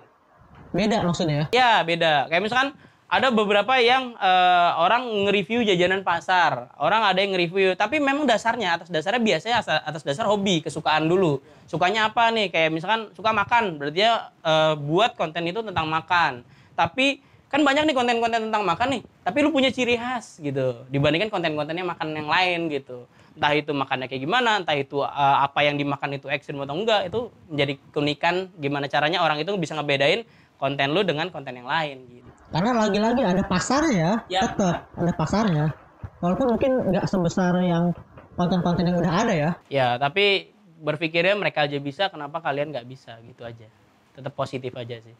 beda 0.76 1.00
maksudnya 1.04 1.36
ya? 1.36 1.46
Ya 1.56 1.72
beda. 1.82 2.28
Kayak 2.28 2.44
misalkan 2.44 2.70
ada 3.08 3.32
beberapa 3.32 3.80
yang 3.80 4.20
eh, 4.20 4.70
orang 4.76 5.08
nge-review 5.28 5.64
jajanan 5.64 6.04
pasar, 6.04 6.76
orang 6.76 7.08
ada 7.08 7.24
yang 7.24 7.32
nge-review, 7.32 7.72
tapi 7.80 8.04
memang 8.04 8.28
dasarnya 8.28 8.76
atas 8.76 8.92
dasarnya 8.92 9.24
biasanya 9.24 9.56
asa- 9.64 9.84
atas 9.88 10.04
dasar 10.04 10.28
hobi, 10.28 10.60
kesukaan 10.60 11.08
dulu. 11.08 11.40
Sukanya 11.72 12.12
apa 12.12 12.28
nih? 12.36 12.52
Kayak 12.52 12.76
misalkan 12.76 13.08
suka 13.16 13.32
makan, 13.32 13.80
berarti 13.80 13.96
dia 14.04 14.28
eh, 14.44 14.76
buat 14.76 15.16
konten 15.16 15.48
itu 15.48 15.64
tentang 15.64 15.88
makan. 15.88 16.44
Tapi 16.76 17.24
kan 17.48 17.64
banyak 17.64 17.88
nih 17.88 17.96
konten-konten 17.96 18.52
tentang 18.52 18.68
makan 18.68 19.00
nih, 19.00 19.02
tapi 19.24 19.38
lu 19.40 19.56
punya 19.56 19.72
ciri 19.72 19.96
khas 19.96 20.44
gitu. 20.44 20.84
Dibandingkan 20.92 21.32
konten-kontennya 21.32 21.88
makan 21.88 22.12
yang 22.12 22.28
lain 22.28 22.68
gitu. 22.68 23.08
Entah 23.40 23.56
itu 23.56 23.72
makannya 23.72 24.12
kayak 24.12 24.20
gimana, 24.20 24.60
entah 24.60 24.76
itu 24.76 25.00
eh, 25.00 25.38
apa 25.48 25.64
yang 25.64 25.80
dimakan 25.80 26.20
itu 26.20 26.28
ekstrim 26.28 26.60
atau 26.60 26.76
enggak, 26.76 27.08
itu 27.08 27.32
menjadi 27.48 27.74
keunikan 27.96 28.52
gimana 28.60 28.92
caranya 28.92 29.24
orang 29.24 29.40
itu 29.40 29.56
bisa 29.56 29.80
ngebedain 29.80 30.28
konten 30.60 30.92
lu 30.92 31.08
dengan 31.08 31.32
konten 31.32 31.56
yang 31.56 31.72
lain 31.72 32.04
gitu. 32.12 32.27
Karena 32.48 32.72
lagi-lagi 32.72 33.22
ada 33.28 33.44
pasarnya 33.44 33.96
ya, 33.96 34.14
Ya. 34.32 34.42
tetap 34.48 34.88
ada 34.96 35.12
pasarnya. 35.12 35.66
Walaupun 36.24 36.56
mungkin 36.56 36.72
nggak 36.96 37.06
sebesar 37.06 37.54
yang 37.62 37.92
konten-konten 38.40 38.88
yang 38.88 38.98
udah 38.98 39.14
ada 39.14 39.34
ya. 39.36 39.52
Ya, 39.68 39.88
tapi 40.00 40.56
berpikirnya 40.80 41.36
mereka 41.36 41.68
aja 41.68 41.78
bisa, 41.82 42.08
kenapa 42.08 42.40
kalian 42.40 42.72
nggak 42.72 42.88
bisa 42.88 43.20
gitu 43.26 43.44
aja. 43.44 43.68
Tetap 44.16 44.34
positif 44.34 44.72
aja 44.74 44.98
sih. 45.04 45.14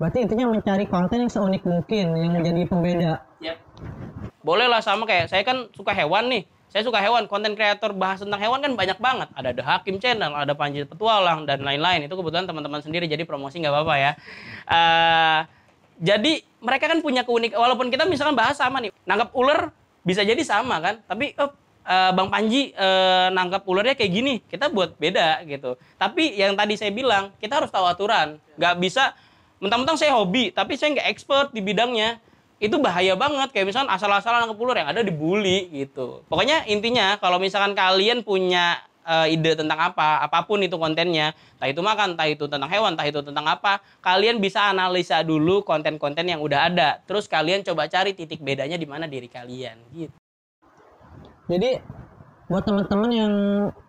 Berarti 0.00 0.24
intinya 0.24 0.48
mencari 0.48 0.88
konten 0.88 1.28
yang 1.28 1.30
seunik 1.30 1.60
mungkin 1.62 2.16
yang 2.16 2.32
menjadi 2.32 2.64
pembeda. 2.64 3.12
Boleh 4.40 4.64
lah 4.64 4.80
sama 4.80 5.04
kayak 5.04 5.28
saya 5.28 5.44
kan 5.44 5.68
suka 5.76 5.92
hewan 5.92 6.32
nih. 6.32 6.42
Saya 6.70 6.86
suka 6.86 7.02
hewan, 7.02 7.26
konten 7.26 7.58
kreator 7.58 7.90
bahas 7.90 8.22
tentang 8.22 8.38
hewan 8.38 8.62
kan 8.62 8.78
banyak 8.78 8.94
banget. 9.02 9.26
Ada 9.34 9.50
The 9.58 9.64
Hakim 9.66 9.98
Channel, 9.98 10.30
ada 10.38 10.54
Panji 10.54 10.86
Petualang 10.86 11.42
dan 11.42 11.66
lain-lain. 11.66 12.06
Itu 12.06 12.14
kebetulan 12.14 12.46
teman-teman 12.46 12.78
sendiri 12.78 13.10
jadi 13.10 13.26
promosi 13.26 13.58
nggak 13.58 13.74
apa-apa 13.74 13.94
ya. 13.98 14.12
Eh, 14.70 15.38
jadi 16.00 16.40
mereka 16.64 16.88
kan 16.88 17.04
punya 17.04 17.28
keunik 17.28 17.52
walaupun 17.52 17.92
kita 17.92 18.08
misalkan 18.08 18.32
bahas 18.32 18.56
sama 18.56 18.80
nih, 18.80 18.88
nangkap 19.04 19.36
ular 19.36 19.68
bisa 20.00 20.24
jadi 20.24 20.40
sama 20.40 20.80
kan. 20.80 21.04
Tapi 21.04 21.36
oh, 21.36 21.52
eh, 21.84 22.10
Bang 22.16 22.32
Panji 22.32 22.72
eh, 22.72 23.28
nangkap 23.30 23.68
ularnya 23.68 23.92
kayak 23.92 24.12
gini, 24.12 24.34
kita 24.48 24.72
buat 24.72 24.96
beda 24.96 25.44
gitu. 25.44 25.76
Tapi 26.00 26.40
yang 26.40 26.56
tadi 26.56 26.80
saya 26.80 26.88
bilang, 26.88 27.36
kita 27.36 27.60
harus 27.60 27.68
tahu 27.68 27.84
aturan. 27.84 28.40
Nggak 28.56 28.74
bisa 28.80 29.12
mentang-mentang 29.60 30.00
saya 30.00 30.16
hobi, 30.16 30.48
tapi 30.48 30.80
saya 30.80 30.96
nggak 30.96 31.08
expert 31.12 31.46
di 31.52 31.60
bidangnya 31.60 32.16
itu 32.60 32.76
bahaya 32.76 33.16
banget 33.16 33.56
kayak 33.56 33.72
misalkan 33.72 33.88
asal-asalan 33.88 34.44
nangkep 34.44 34.60
ular 34.60 34.76
yang 34.84 34.92
ada 34.92 35.00
dibully 35.00 35.72
gitu 35.72 36.20
pokoknya 36.28 36.68
intinya 36.68 37.16
kalau 37.16 37.40
misalkan 37.40 37.72
kalian 37.72 38.20
punya 38.20 38.84
eh, 39.06 39.34
ide 39.34 39.56
tentang 39.56 39.78
apa 39.78 40.24
apa 40.24 40.44
pun 40.44 40.60
itu 40.60 40.76
kontennya 40.76 41.32
entah 41.56 41.68
itu 41.68 41.80
makan 41.80 42.16
entah 42.16 42.28
itu 42.28 42.44
tentang 42.46 42.70
hewan 42.70 42.96
entah 42.96 43.08
itu 43.08 43.20
tentang 43.20 43.46
apa 43.46 43.80
kalian 44.04 44.38
bisa 44.38 44.72
analisa 44.72 45.20
dulu 45.20 45.62
konten-konten 45.64 46.26
yang 46.26 46.40
udah 46.40 46.72
ada 46.72 47.00
terus 47.04 47.28
kalian 47.28 47.64
coba 47.64 47.86
cari 47.88 48.12
titik 48.12 48.40
bedanya 48.40 48.76
di 48.76 48.86
mana 48.88 49.08
diri 49.08 49.28
kalian 49.28 49.76
gitu 49.92 50.16
Jadi 51.50 51.82
buat 52.46 52.62
teman-teman 52.62 53.10
yang 53.10 53.32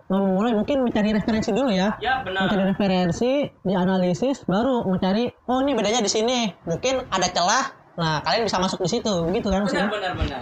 mau 0.09 0.25
mulai 0.25 0.57
mungkin 0.57 0.81
mencari 0.81 1.13
referensi 1.13 1.53
dulu 1.53 1.69
ya. 1.69 1.93
ya 2.01 2.25
Mencari 2.25 2.73
referensi, 2.73 3.45
dianalisis, 3.61 4.49
baru 4.49 4.81
mencari 4.89 5.29
oh 5.45 5.61
ini 5.61 5.77
bedanya 5.77 6.01
di 6.01 6.09
sini. 6.09 6.49
Mungkin 6.65 7.05
ada 7.13 7.29
celah. 7.29 7.69
Nah, 8.01 8.17
kalian 8.25 8.49
bisa 8.49 8.57
masuk 8.57 8.81
di 8.81 8.89
situ, 8.97 9.13
begitu 9.29 9.53
kan 9.53 9.61
maksudnya? 9.61 9.93
benar 9.93 10.17
benar 10.17 10.41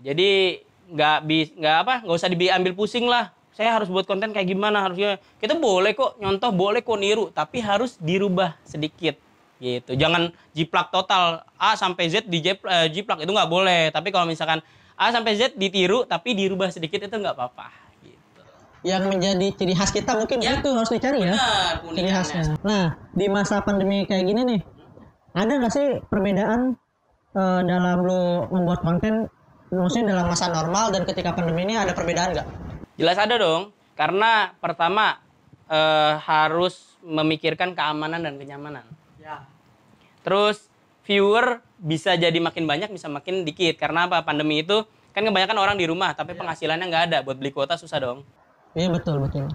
jadi 0.00 0.30
nggak 0.90 1.18
bis 1.28 1.48
nggak 1.54 1.76
apa 1.86 1.94
nggak 2.02 2.16
usah 2.18 2.28
diambil 2.32 2.72
pusing 2.74 3.06
lah 3.06 3.30
saya 3.60 3.76
harus 3.76 3.92
buat 3.92 4.08
konten 4.08 4.32
kayak 4.32 4.48
gimana 4.48 4.88
harusnya 4.88 5.20
kita 5.36 5.52
boleh 5.52 5.92
kok 5.92 6.16
nyontoh 6.16 6.48
boleh 6.48 6.80
kok 6.80 6.96
niru 6.96 7.28
tapi 7.28 7.60
harus 7.60 8.00
dirubah 8.00 8.56
sedikit 8.64 9.20
gitu 9.60 9.92
jangan 10.00 10.32
jiplak 10.56 10.88
total 10.88 11.44
A 11.60 11.76
sampai 11.76 12.08
Z 12.08 12.24
di 12.24 12.40
eh, 12.40 12.88
jiplak 12.88 13.20
itu 13.20 13.28
nggak 13.28 13.52
boleh 13.52 13.92
tapi 13.92 14.08
kalau 14.08 14.24
misalkan 14.24 14.64
A 14.96 15.12
sampai 15.12 15.36
Z 15.36 15.60
ditiru 15.60 16.08
tapi 16.08 16.32
dirubah 16.32 16.72
sedikit 16.72 17.04
itu 17.04 17.12
nggak 17.12 17.36
apa-apa 17.36 17.68
gitu 18.00 18.40
Yang 18.80 19.02
menjadi 19.12 19.46
ciri 19.52 19.74
khas 19.76 19.92
kita 19.92 20.16
mungkin 20.16 20.40
Ya. 20.40 20.56
itu 20.56 20.72
harus 20.72 20.88
dicari 20.88 21.20
ya. 21.20 21.36
Benar, 21.36 21.92
Ciri 21.92 22.10
khasnya. 22.16 22.42
Nah, 22.64 22.96
di 23.12 23.28
masa 23.28 23.60
pandemi 23.60 24.08
kayak 24.08 24.24
gini 24.24 24.40
nih, 24.40 24.60
ada 25.36 25.52
nggak 25.52 25.72
sih 25.76 26.00
perbedaan 26.08 26.80
eh, 27.36 27.60
dalam 27.68 28.08
lu 28.08 28.48
membuat 28.48 28.80
konten 28.80 29.28
maksudnya 29.68 30.16
dalam 30.16 30.32
masa 30.32 30.48
normal 30.48 30.96
dan 30.96 31.04
ketika 31.04 31.36
pandemi 31.36 31.68
ini 31.68 31.76
ada 31.76 31.92
perbedaan 31.92 32.32
nggak? 32.32 32.69
Jelas 33.00 33.16
ada 33.16 33.40
dong, 33.40 33.72
karena 33.96 34.52
pertama 34.60 35.16
eh, 35.72 36.14
harus 36.20 37.00
memikirkan 37.00 37.72
keamanan 37.72 38.20
dan 38.20 38.36
kenyamanan. 38.36 38.84
Ya. 39.16 39.48
Terus 40.20 40.68
viewer 41.08 41.64
bisa 41.80 42.12
jadi 42.12 42.36
makin 42.36 42.68
banyak, 42.68 42.92
bisa 42.92 43.08
makin 43.08 43.48
dikit. 43.48 43.80
Karena 43.80 44.04
apa? 44.04 44.20
Pandemi 44.20 44.60
itu 44.60 44.84
kan 45.16 45.24
kebanyakan 45.24 45.56
orang 45.56 45.76
di 45.80 45.88
rumah, 45.88 46.12
tapi 46.12 46.36
penghasilannya 46.36 46.86
nggak 46.92 47.04
ada. 47.08 47.18
Buat 47.24 47.40
beli 47.40 47.56
kuota 47.56 47.80
susah 47.80 47.96
dong. 48.04 48.20
Iya 48.76 48.92
betul 48.92 49.24
betul. 49.24 49.48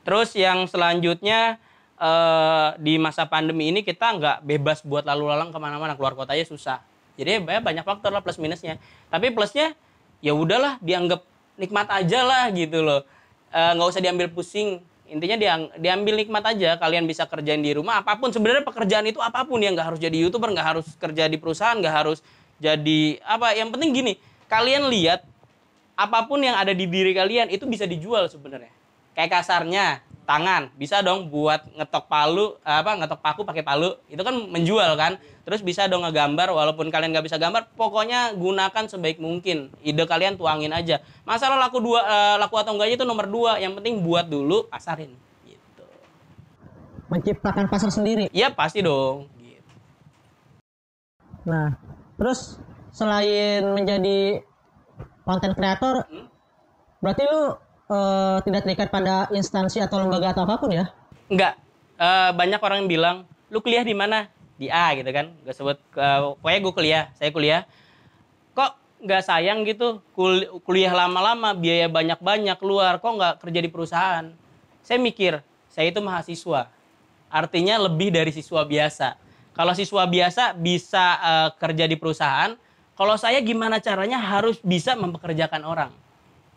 Terus 0.00 0.32
yang 0.32 0.64
selanjutnya 0.64 1.60
eh, 2.00 2.68
di 2.80 2.96
masa 2.96 3.28
pandemi 3.28 3.68
ini 3.68 3.84
kita 3.84 4.16
nggak 4.16 4.48
bebas 4.48 4.80
buat 4.80 5.04
lalu 5.04 5.28
lalang 5.28 5.52
ke 5.52 5.58
mana-mana, 5.60 5.92
keluar 5.92 6.16
kotanya 6.16 6.48
susah. 6.48 6.80
Jadi 7.20 7.44
ya 7.44 7.60
banyak 7.60 7.84
faktor 7.84 8.16
lah 8.16 8.24
plus 8.24 8.40
minusnya. 8.40 8.80
Tapi 9.12 9.28
plusnya 9.28 9.76
ya 10.24 10.32
udahlah 10.32 10.80
dianggap 10.80 11.20
nikmat 11.56 11.88
aja 11.90 12.20
lah 12.22 12.44
gitu 12.54 12.82
loh. 12.82 13.02
Eh, 13.50 13.72
nggak 13.74 13.88
usah 13.90 14.02
diambil 14.02 14.28
pusing. 14.30 14.82
Intinya 15.10 15.34
diang- 15.34 15.70
diambil 15.78 16.14
nikmat 16.22 16.44
aja. 16.46 16.78
Kalian 16.78 17.08
bisa 17.08 17.26
kerjain 17.26 17.58
di 17.58 17.74
rumah 17.74 18.02
apa 18.02 18.14
pun. 18.14 18.30
Sebenarnya 18.30 18.62
pekerjaan 18.62 19.06
itu 19.10 19.18
apa 19.18 19.42
pun 19.42 19.58
ya 19.58 19.74
nggak 19.74 19.94
harus 19.94 20.00
jadi 20.00 20.16
youtuber, 20.16 20.54
nggak 20.54 20.66
harus 20.76 20.86
kerja 20.98 21.26
di 21.26 21.36
perusahaan, 21.40 21.74
nggak 21.74 21.94
harus 21.94 22.22
jadi 22.62 23.18
apa. 23.26 23.58
Yang 23.58 23.68
penting 23.74 23.90
gini, 23.90 24.12
kalian 24.46 24.86
lihat 24.86 25.26
apa 25.98 26.24
pun 26.24 26.38
yang 26.40 26.54
ada 26.56 26.70
di 26.70 26.86
diri 26.86 27.12
kalian 27.12 27.50
itu 27.50 27.66
bisa 27.66 27.84
dijual 27.84 28.30
sebenarnya. 28.30 28.70
Kayak 29.12 29.42
kasarnya 29.42 30.00
tangan 30.30 30.70
bisa 30.78 31.02
dong 31.02 31.26
buat 31.26 31.66
ngetok 31.74 32.06
palu 32.06 32.54
apa 32.62 32.94
ngetok 33.02 33.18
paku 33.18 33.42
pakai 33.42 33.66
palu 33.66 33.98
itu 34.06 34.22
kan 34.22 34.30
menjual 34.46 34.94
kan 34.94 35.18
terus 35.50 35.66
bisa 35.66 35.90
dong 35.90 36.06
ngegambar 36.06 36.54
walaupun 36.54 36.94
kalian 36.94 37.10
nggak 37.10 37.26
bisa 37.26 37.34
gambar 37.34 37.74
pokoknya 37.74 38.38
gunakan 38.38 38.86
sebaik 38.86 39.18
mungkin. 39.18 39.74
Ide 39.82 40.06
kalian 40.06 40.38
tuangin 40.38 40.70
aja. 40.70 41.02
Masalah 41.26 41.58
laku 41.58 41.82
dua 41.82 42.06
eh, 42.06 42.36
laku 42.38 42.54
atau 42.54 42.78
enggaknya 42.78 43.02
itu 43.02 43.02
nomor 43.02 43.26
dua. 43.26 43.58
Yang 43.58 43.82
penting 43.82 43.98
buat 44.06 44.30
dulu 44.30 44.70
pasarin. 44.70 45.10
Gitu. 45.42 45.82
Menciptakan 47.10 47.66
pasar 47.66 47.90
sendiri. 47.90 48.30
iya 48.30 48.54
pasti 48.54 48.78
dong. 48.78 49.26
Gitu. 49.42 49.74
Nah, 51.50 51.74
terus 52.14 52.62
selain 52.94 53.66
menjadi 53.74 54.46
konten 55.26 55.50
kreator, 55.58 56.06
berarti 57.02 57.26
lu 57.26 57.42
eh, 57.90 58.38
tidak 58.46 58.62
terikat 58.62 58.88
pada 58.94 59.26
instansi 59.34 59.82
atau 59.82 59.98
lembaga 59.98 60.30
atau 60.30 60.46
apa 60.46 60.62
pun 60.62 60.70
ya? 60.70 60.94
Enggak, 61.26 61.58
eh, 61.98 62.30
banyak 62.38 62.62
orang 62.62 62.86
yang 62.86 62.90
bilang 62.94 63.16
lu 63.50 63.58
kuliah 63.58 63.82
di 63.82 63.98
mana 63.98 64.30
di 64.60 64.68
A 64.68 64.92
gitu 64.92 65.08
kan 65.08 65.32
gue 65.32 65.54
sebut 65.56 65.80
eh, 65.96 66.18
pokoknya 66.36 66.60
gue 66.60 66.72
kuliah 66.76 67.04
saya 67.16 67.32
kuliah. 67.32 67.62
Kok 68.52 69.00
nggak 69.00 69.22
sayang 69.24 69.64
gitu 69.64 70.04
kul- 70.12 70.60
kuliah 70.68 70.92
lama-lama 70.92 71.56
biaya 71.56 71.88
banyak-banyak 71.88 72.60
keluar 72.60 73.00
kok 73.00 73.08
nggak 73.08 73.34
kerja 73.40 73.60
di 73.64 73.70
perusahaan? 73.72 74.28
Saya 74.84 75.00
mikir 75.00 75.40
saya 75.72 75.88
itu 75.88 76.04
mahasiswa. 76.04 76.68
Artinya 77.32 77.80
lebih 77.80 78.12
dari 78.12 78.28
siswa 78.36 78.60
biasa. 78.68 79.16
Kalau 79.56 79.72
siswa 79.72 80.04
biasa 80.04 80.52
bisa 80.52 81.04
eh, 81.16 81.48
kerja 81.56 81.88
di 81.88 81.96
perusahaan 81.96 82.52
kalau 83.00 83.16
saya 83.16 83.40
gimana 83.40 83.80
caranya 83.80 84.20
harus 84.20 84.60
bisa 84.60 84.92
mempekerjakan 84.92 85.64
orang? 85.64 85.90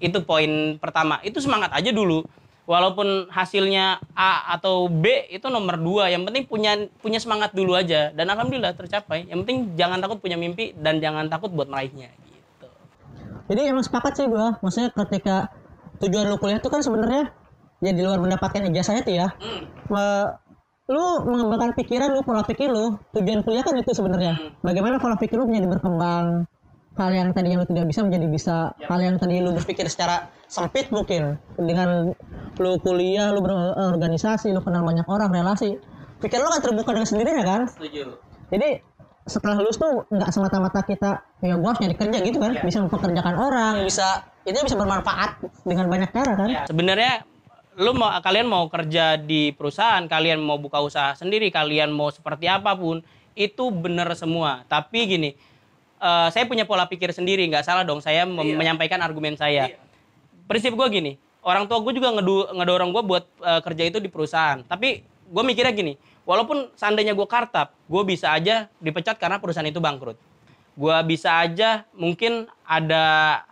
Itu 0.03 0.19
poin 0.27 0.75
pertama. 0.75 1.23
Itu 1.23 1.39
semangat 1.39 1.71
aja 1.71 1.95
dulu 1.95 2.27
walaupun 2.63 3.27
hasilnya 3.27 3.99
A 4.15 4.55
atau 4.55 4.87
B 4.87 5.27
itu 5.27 5.47
nomor 5.51 5.75
dua 5.75 6.07
yang 6.07 6.23
penting 6.23 6.47
punya 6.47 6.87
punya 7.03 7.19
semangat 7.19 7.51
dulu 7.51 7.75
aja 7.75 8.15
dan 8.15 8.31
alhamdulillah 8.31 8.71
tercapai 8.75 9.27
yang 9.27 9.43
penting 9.43 9.75
jangan 9.75 9.99
takut 9.99 10.23
punya 10.23 10.39
mimpi 10.39 10.71
dan 10.79 11.03
jangan 11.03 11.27
takut 11.27 11.51
buat 11.51 11.67
meraihnya 11.67 12.07
gitu 12.23 12.67
Jadi 13.51 13.61
emang 13.67 13.83
sepakat 13.83 14.15
sih 14.15 14.25
gua. 14.31 14.55
Maksudnya 14.63 14.95
ketika 14.95 15.51
tujuan 15.99 16.31
lu 16.31 16.39
kuliah 16.39 16.63
tuh 16.63 16.71
kan 16.71 16.79
sebenarnya 16.79 17.35
ya 17.83 17.91
di 17.91 17.99
luar 17.99 18.23
mendapatkan 18.23 18.63
ijazahnya 18.71 19.03
tuh 19.03 19.15
ya. 19.19 19.27
Me- 19.91 20.31
lu 20.83 21.23
mengembangkan 21.23 21.71
pikiran 21.79 22.11
lu, 22.11 22.23
pola 22.27 22.43
pikir 22.43 22.67
lu. 22.67 22.99
Tujuan 23.15 23.43
kuliah 23.43 23.63
kan 23.63 23.75
itu 23.79 23.91
sebenarnya. 23.95 24.35
Bagaimana 24.63 24.99
pola 24.99 25.15
pikir 25.15 25.39
lu 25.39 25.47
menjadi 25.47 25.67
berkembang. 25.79 26.47
Hal 26.93 27.09
yang 27.09 27.31
tadinya 27.33 27.63
lu 27.63 27.67
tidak 27.67 27.87
bisa 27.87 27.99
menjadi 28.03 28.27
bisa. 28.27 28.55
Hal 28.87 28.99
yang 28.99 29.15
tadi 29.15 29.39
lu 29.39 29.55
berpikir 29.55 29.87
secara 29.87 30.27
sempit 30.47 30.91
mungkin. 30.91 31.39
Dengan 31.55 32.11
lu 32.61 32.77
kuliah, 32.77 33.33
lu 33.33 33.41
berorganisasi, 33.41 34.53
lu 34.53 34.61
kenal 34.61 34.85
banyak 34.85 35.05
orang, 35.09 35.33
relasi. 35.33 35.77
Pikir 36.21 36.39
lu 36.39 36.49
kan 36.49 36.61
terbuka 36.61 36.93
dengan 36.93 37.09
sendirinya 37.09 37.43
kan. 37.43 37.61
setuju. 37.67 38.15
Jadi 38.53 38.69
setelah 39.23 39.55
lulus 39.55 39.79
tuh 39.79 40.03
nggak 40.11 40.29
semata-mata 40.35 40.83
kita 40.83 41.23
ya 41.39 41.55
gua 41.55 41.71
harus 41.71 41.81
nyari 41.83 41.95
kerja 41.95 42.17
gitu 42.21 42.37
kan? 42.43 42.59
Bisa 42.59 42.83
mempekerjakan 42.83 43.35
orang 43.39 43.73
bisa 43.87 44.27
itu 44.43 44.59
bisa 44.59 44.75
bermanfaat 44.75 45.39
dengan 45.63 45.87
banyak 45.87 46.11
cara 46.11 46.33
kan? 46.35 46.49
Sebenarnya 46.67 47.23
lu 47.79 47.95
mau 47.95 48.11
kalian 48.19 48.45
mau 48.45 48.67
kerja 48.67 49.15
di 49.17 49.55
perusahaan 49.55 50.03
kalian 50.05 50.43
mau 50.43 50.59
buka 50.59 50.83
usaha 50.83 51.15
sendiri 51.15 51.49
kalian 51.49 51.89
mau 51.89 52.11
seperti 52.11 52.51
apa 52.51 52.75
pun 52.75 52.99
itu 53.33 53.63
bener 53.71 54.11
semua. 54.13 54.67
Tapi 54.67 54.99
gini 55.07 55.31
eh, 56.03 56.27
saya 56.29 56.43
punya 56.43 56.67
pola 56.67 56.85
pikir 56.91 57.15
sendiri 57.15 57.47
nggak 57.47 57.63
salah 57.63 57.87
dong 57.87 58.03
saya 58.03 58.27
mem- 58.27 58.59
menyampaikan 58.59 58.99
argumen 58.99 59.39
saya. 59.39 59.71
Prinsip 60.51 60.75
gue 60.75 60.87
gini 60.91 61.15
orang 61.43 61.67
tua 61.67 61.79
gue 61.83 61.93
juga 61.95 62.09
ngedu- 62.15 62.49
ngedorong 62.55 62.89
gue 62.95 63.03
buat 63.03 63.23
eh, 63.43 63.61
kerja 63.61 63.83
itu 63.87 63.97
di 63.99 64.09
perusahaan 64.09 64.63
tapi 64.63 65.03
gue 65.03 65.43
mikirnya 65.43 65.75
gini 65.75 65.93
walaupun 66.23 66.71
seandainya 66.73 67.13
gue 67.13 67.27
kartap 67.27 67.75
gue 67.87 68.03
bisa 68.07 68.31
aja 68.31 68.67
dipecat 68.79 69.19
karena 69.19 69.37
perusahaan 69.37 69.67
itu 69.67 69.83
bangkrut 69.83 70.15
gue 70.73 70.95
bisa 71.05 71.37
aja 71.37 71.85
mungkin 71.93 72.49
ada 72.65 73.03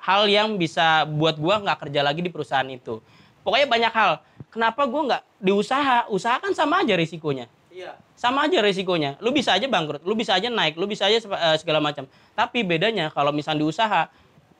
hal 0.02 0.26
yang 0.26 0.58
bisa 0.58 1.06
buat 1.06 1.38
gue 1.38 1.56
nggak 1.62 1.78
kerja 1.88 2.02
lagi 2.02 2.26
di 2.26 2.34
perusahaan 2.34 2.66
itu 2.66 2.98
pokoknya 3.46 3.68
banyak 3.70 3.94
hal 3.94 4.12
kenapa 4.50 4.90
gue 4.90 5.02
nggak 5.12 5.24
di 5.38 5.52
usaha 5.54 6.36
kan 6.42 6.52
sama 6.58 6.82
aja 6.82 6.98
risikonya 6.98 7.46
Iya. 7.72 7.96
sama 8.20 8.52
aja 8.52 8.60
resikonya. 8.60 9.16
Lu 9.24 9.32
bisa 9.32 9.56
aja 9.56 9.64
bangkrut, 9.64 10.04
lu 10.04 10.12
bisa 10.12 10.36
aja 10.36 10.52
naik, 10.52 10.76
lu 10.76 10.86
bisa 10.92 11.08
aja 11.08 11.24
eh, 11.24 11.56
segala 11.56 11.80
macam. 11.80 12.04
Tapi 12.36 12.68
bedanya 12.68 13.08
kalau 13.16 13.32
misalnya 13.32 13.64
di 13.64 13.68
usaha, 13.72 14.12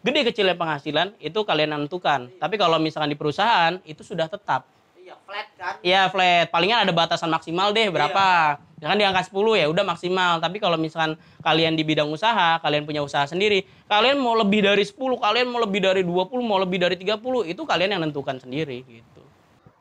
gede 0.02 0.22
kecilnya 0.34 0.58
penghasilan 0.58 1.14
itu 1.22 1.40
kalian 1.46 1.78
nentukan. 1.78 2.30
Tapi 2.42 2.56
kalau 2.58 2.82
misalkan 2.82 3.10
di 3.14 3.18
perusahaan 3.18 3.78
itu 3.86 4.02
sudah 4.02 4.26
tetap. 4.26 4.66
Iya, 5.02 5.16
flat 5.26 5.48
kan? 5.58 5.74
Iya 5.82 6.02
flat, 6.10 6.48
palingan 6.54 6.86
ada 6.86 6.94
batasan 6.94 7.30
maksimal 7.30 7.74
deh 7.74 7.90
berapa. 7.90 8.58
Misalkan 8.82 8.98
di 8.98 9.06
angka 9.06 9.22
10 9.30 9.62
ya 9.62 9.66
udah 9.70 9.86
maksimal. 9.86 10.42
Tapi 10.42 10.58
kalau 10.58 10.78
misalkan 10.78 11.14
kalian 11.46 11.78
di 11.78 11.86
bidang 11.86 12.10
usaha, 12.10 12.58
kalian 12.66 12.90
punya 12.90 13.06
usaha 13.06 13.30
sendiri, 13.30 13.62
kalian 13.86 14.18
mau 14.18 14.34
lebih 14.34 14.66
dari 14.66 14.82
10, 14.82 14.98
kalian 15.22 15.48
mau 15.54 15.62
lebih 15.62 15.86
dari 15.86 16.02
20, 16.02 16.42
mau 16.42 16.58
lebih 16.58 16.82
dari 16.82 16.98
30, 16.98 17.46
itu 17.46 17.62
kalian 17.62 17.98
yang 17.98 18.02
nentukan 18.02 18.42
sendiri 18.42 18.82
gitu. 18.90 19.22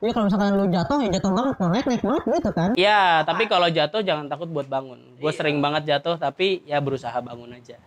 Jadi 0.01 0.11
kalau 0.17 0.25
misalkan 0.25 0.57
lu 0.57 0.65
jatuh 0.65 0.97
ya 1.05 1.09
jatuh 1.13 1.29
banget, 1.29 1.55
mau 1.61 1.69
naik 1.69 1.85
naik 1.85 2.01
banget 2.01 2.23
gitu 2.25 2.49
kan. 2.57 2.69
Iya, 2.73 3.21
tapi 3.21 3.43
kalau 3.45 3.69
jatuh 3.69 4.01
jangan 4.01 4.25
takut 4.25 4.49
buat 4.49 4.65
bangun. 4.65 4.97
Gue 5.21 5.29
sering 5.29 5.61
banget 5.61 5.85
jatuh, 5.85 6.17
tapi 6.17 6.65
ya 6.65 6.81
berusaha 6.81 7.13
bangun 7.21 7.53
aja. 7.53 7.77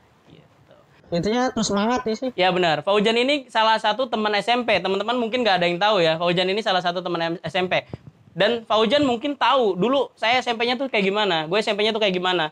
Intinya 1.15 1.55
terus 1.55 1.71
semangat 1.71 2.03
ya 2.03 2.15
sih. 2.19 2.31
Ya 2.35 2.51
benar, 2.51 2.83
Faujan 2.83 3.15
ini 3.15 3.47
salah 3.47 3.79
satu 3.79 4.11
teman 4.11 4.35
SMP. 4.43 4.83
Teman-teman 4.83 5.15
mungkin 5.15 5.47
nggak 5.47 5.63
ada 5.63 5.67
yang 5.71 5.79
tahu 5.79 6.03
ya, 6.03 6.19
Faujan 6.19 6.51
ini 6.51 6.59
salah 6.59 6.83
satu 6.83 6.99
teman 6.99 7.39
SMP. 7.47 7.87
Dan 8.35 8.67
Faujan 8.67 9.07
mungkin 9.07 9.39
tahu 9.39 9.79
dulu 9.79 10.11
saya 10.19 10.43
SMP-nya 10.43 10.75
tuh 10.75 10.91
kayak 10.91 11.07
gimana, 11.07 11.47
gue 11.47 11.55
SMP-nya 11.63 11.95
tuh 11.95 12.03
kayak 12.03 12.19
gimana. 12.19 12.51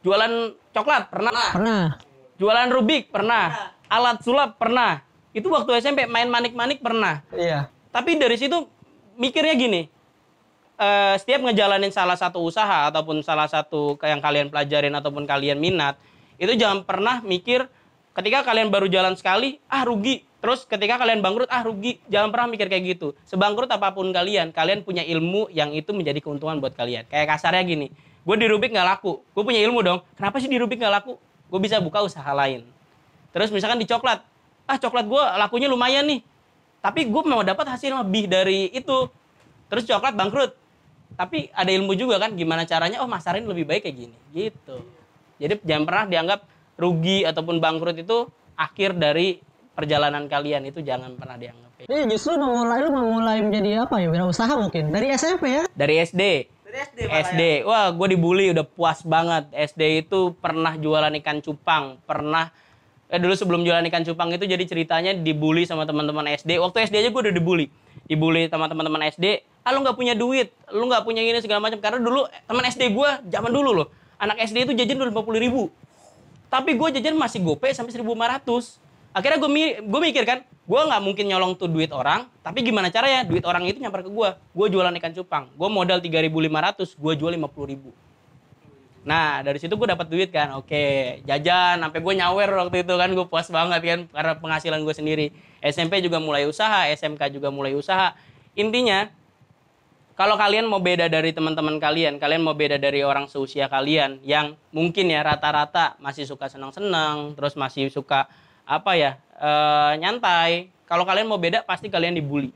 Jualan 0.00 0.56
coklat 0.72 1.12
pernah, 1.12 1.34
Pernah. 1.52 1.84
jualan 2.40 2.68
rubik 2.72 3.12
pernah, 3.12 3.76
alat 3.92 4.24
sulap 4.24 4.56
pernah. 4.56 5.04
Itu 5.36 5.52
waktu 5.52 5.84
SMP 5.84 6.08
main 6.08 6.32
manik-manik 6.32 6.80
pernah. 6.80 7.20
Iya. 7.36 7.68
Tapi 7.92 8.16
dari 8.16 8.40
situ 8.40 8.64
mikirnya 9.20 9.52
gini, 9.52 9.84
eh, 10.80 11.14
setiap 11.20 11.44
ngejalanin 11.44 11.92
salah 11.92 12.16
satu 12.16 12.40
usaha 12.40 12.88
ataupun 12.88 13.20
salah 13.20 13.50
satu 13.52 14.00
yang 14.00 14.24
kalian 14.24 14.48
pelajarin 14.48 14.96
ataupun 14.96 15.28
kalian 15.28 15.60
minat, 15.60 16.00
itu 16.40 16.56
jangan 16.56 16.88
pernah 16.88 17.20
mikir 17.20 17.68
ketika 18.18 18.42
kalian 18.42 18.74
baru 18.74 18.90
jalan 18.90 19.14
sekali, 19.14 19.62
ah 19.70 19.86
rugi. 19.86 20.26
Terus 20.38 20.66
ketika 20.66 20.98
kalian 20.98 21.22
bangkrut, 21.22 21.46
ah 21.50 21.62
rugi. 21.62 22.02
Jangan 22.10 22.34
pernah 22.34 22.50
mikir 22.50 22.66
kayak 22.66 22.98
gitu. 22.98 23.14
Sebangkrut 23.30 23.70
apa 23.70 23.94
pun 23.94 24.10
kalian, 24.10 24.50
kalian 24.50 24.82
punya 24.82 25.06
ilmu 25.06 25.46
yang 25.54 25.70
itu 25.70 25.94
menjadi 25.94 26.18
keuntungan 26.18 26.58
buat 26.58 26.74
kalian. 26.74 27.06
Kayak 27.06 27.38
kasarnya 27.38 27.62
gini, 27.62 27.94
gue 28.26 28.36
di 28.38 28.46
Rubik 28.50 28.74
nggak 28.74 28.86
laku, 28.98 29.22
gue 29.22 29.42
punya 29.46 29.62
ilmu 29.62 29.80
dong. 29.86 29.98
Kenapa 30.18 30.42
sih 30.42 30.50
di 30.50 30.58
Rubik 30.58 30.82
nggak 30.82 30.94
laku? 31.02 31.14
Gue 31.48 31.60
bisa 31.62 31.78
buka 31.78 32.02
usaha 32.02 32.30
lain. 32.34 32.66
Terus 33.30 33.54
misalkan 33.54 33.78
di 33.78 33.86
coklat, 33.86 34.20
ah 34.66 34.78
coklat 34.78 35.06
gue 35.06 35.22
lakunya 35.38 35.70
lumayan 35.70 36.06
nih, 36.10 36.20
tapi 36.78 37.06
gue 37.06 37.22
mau 37.26 37.42
dapat 37.42 37.66
hasil 37.70 37.94
lebih 38.02 38.30
dari 38.30 38.70
itu 38.70 39.10
terus 39.68 39.84
coklat 39.84 40.14
bangkrut 40.16 40.56
tapi 41.18 41.50
ada 41.50 41.68
ilmu 41.68 41.92
juga 41.98 42.16
kan 42.22 42.32
gimana 42.32 42.62
caranya 42.64 43.02
oh 43.02 43.10
masarin 43.10 43.44
lebih 43.44 43.66
baik 43.66 43.84
kayak 43.84 43.96
gini 44.08 44.16
gitu 44.32 44.86
jadi 45.36 45.58
jangan 45.66 45.84
pernah 45.84 46.04
dianggap 46.06 46.40
rugi 46.78 47.26
ataupun 47.26 47.58
bangkrut 47.58 47.98
itu 47.98 48.30
akhir 48.54 48.96
dari 48.96 49.42
perjalanan 49.74 50.30
kalian. 50.30 50.64
Itu 50.70 50.80
jangan 50.80 51.18
pernah 51.18 51.34
dianggap 51.34 51.70
kayak 51.74 51.84
gitu. 51.84 51.92
Jadi 51.92 52.02
justru 52.14 52.32
memulai 52.38 52.78
lu 52.86 52.90
memulai 52.94 53.38
menjadi 53.42 53.84
apa 53.84 53.98
ya? 53.98 54.08
Wirausaha 54.08 54.54
mungkin. 54.54 54.94
Dari 54.94 55.06
SMP 55.12 55.44
ya. 55.50 55.64
dari 55.74 55.94
SD 56.00 56.22
Dari 56.68 56.78
SD 56.84 56.98
SD 57.08 57.42
wah 57.66 57.90
gue 57.90 58.06
dibully 58.14 58.54
udah 58.54 58.64
puas 58.64 59.02
banget. 59.02 59.50
SD 59.50 60.06
itu 60.06 60.32
pernah 60.38 60.78
jualan 60.78 61.12
ikan 61.18 61.42
cupang. 61.42 61.98
Pernah 62.06 62.54
eh 63.08 63.16
dulu 63.16 63.34
sebelum 63.34 63.64
jualan 63.66 63.82
ikan 63.90 64.04
cupang 64.06 64.30
itu 64.36 64.44
jadi 64.44 64.64
ceritanya 64.68 65.16
dibully 65.16 65.64
sama 65.64 65.88
teman-teman 65.88 66.28
SD 66.28 66.60
waktu 66.60 66.86
SD 66.86 66.94
aja 67.02 67.08
gue 67.10 67.22
udah 67.26 67.34
dibully. 67.34 67.66
Dibully 68.06 68.46
sama 68.48 68.70
teman-teman 68.70 69.02
SD 69.10 69.42
ah 69.66 69.74
lu 69.74 69.82
nggak 69.82 69.96
punya 69.98 70.14
duit. 70.14 70.54
Lu 70.70 70.86
nggak 70.86 71.02
punya 71.02 71.24
ini 71.24 71.42
segala 71.42 71.58
macam. 71.58 71.82
Karena 71.82 71.98
dulu 71.98 72.28
teman 72.46 72.64
SD 72.68 72.94
gue 72.94 73.10
zaman 73.32 73.50
dulu 73.50 73.70
loh 73.82 73.88
anak 74.18 74.42
SD 74.50 74.66
itu 74.68 74.72
jajan 74.74 74.98
udah 74.98 75.10
lima 75.14 75.22
puluh 75.22 75.40
ribu 75.40 75.62
tapi 76.48 76.76
gue 76.76 76.88
jajan 77.00 77.16
masih 77.16 77.44
gope 77.44 77.68
sampai 77.72 77.92
1500 77.92 78.80
akhirnya 79.12 79.38
gue 79.40 79.50
gue 79.84 80.00
mikir 80.04 80.24
kan 80.24 80.44
gue 80.44 80.80
nggak 80.84 81.00
mungkin 81.00 81.24
nyolong 81.32 81.52
tuh 81.56 81.68
duit 81.68 81.88
orang 81.96 82.28
tapi 82.44 82.60
gimana 82.60 82.92
caranya? 82.92 83.24
Duit 83.24 83.44
orang 83.48 83.64
itu 83.64 83.80
nyamper 83.80 84.04
ke 84.04 84.10
gue 84.12 84.28
gue 84.36 84.66
jualan 84.68 84.92
ikan 85.00 85.12
cupang. 85.16 85.44
Gue 85.56 85.68
modal 85.68 86.00
3500 86.04 86.96
gue 86.96 87.12
jual 87.16 87.32
50000 87.36 88.08
nah 89.08 89.40
dari 89.40 89.56
situ 89.56 89.72
gue 89.72 89.88
dapat 89.88 90.08
duit 90.12 90.28
kan. 90.28 90.60
Oke 90.60 91.20
jajan 91.24 91.80
sampai 91.80 92.00
gue 92.04 92.14
nyawer 92.20 92.48
waktu 92.68 92.84
itu 92.84 92.94
kan. 93.00 93.08
Gue 93.16 93.26
puas 93.28 93.48
banget 93.48 93.80
kan 93.80 94.00
karena 94.12 94.32
penghasilan 94.36 94.80
gue 94.84 94.94
sendiri. 94.96 95.26
SMP 95.64 96.04
juga 96.04 96.20
mulai 96.20 96.44
usaha 96.44 96.84
SMK 96.92 97.32
juga 97.32 97.48
mulai 97.48 97.72
usaha. 97.72 98.12
Intinya 98.52 99.08
kalau 100.18 100.34
kalian 100.34 100.66
mau 100.66 100.82
beda 100.82 101.06
dari 101.06 101.30
teman-teman 101.30 101.78
kalian, 101.78 102.18
kalian 102.18 102.42
mau 102.42 102.50
beda 102.50 102.74
dari 102.74 103.06
orang 103.06 103.30
seusia 103.30 103.70
kalian 103.70 104.18
yang 104.26 104.58
mungkin 104.74 105.06
ya 105.06 105.22
rata-rata 105.22 105.94
masih 106.02 106.26
suka 106.26 106.50
senang-senang, 106.50 107.38
terus 107.38 107.54
masih 107.54 107.86
suka 107.86 108.26
apa 108.66 108.98
ya 108.98 109.14
eh, 109.38 109.92
nyantai. 110.02 110.74
Kalau 110.90 111.06
kalian 111.06 111.30
mau 111.30 111.38
beda, 111.38 111.62
pasti 111.62 111.86
kalian 111.86 112.18
dibully. 112.18 112.50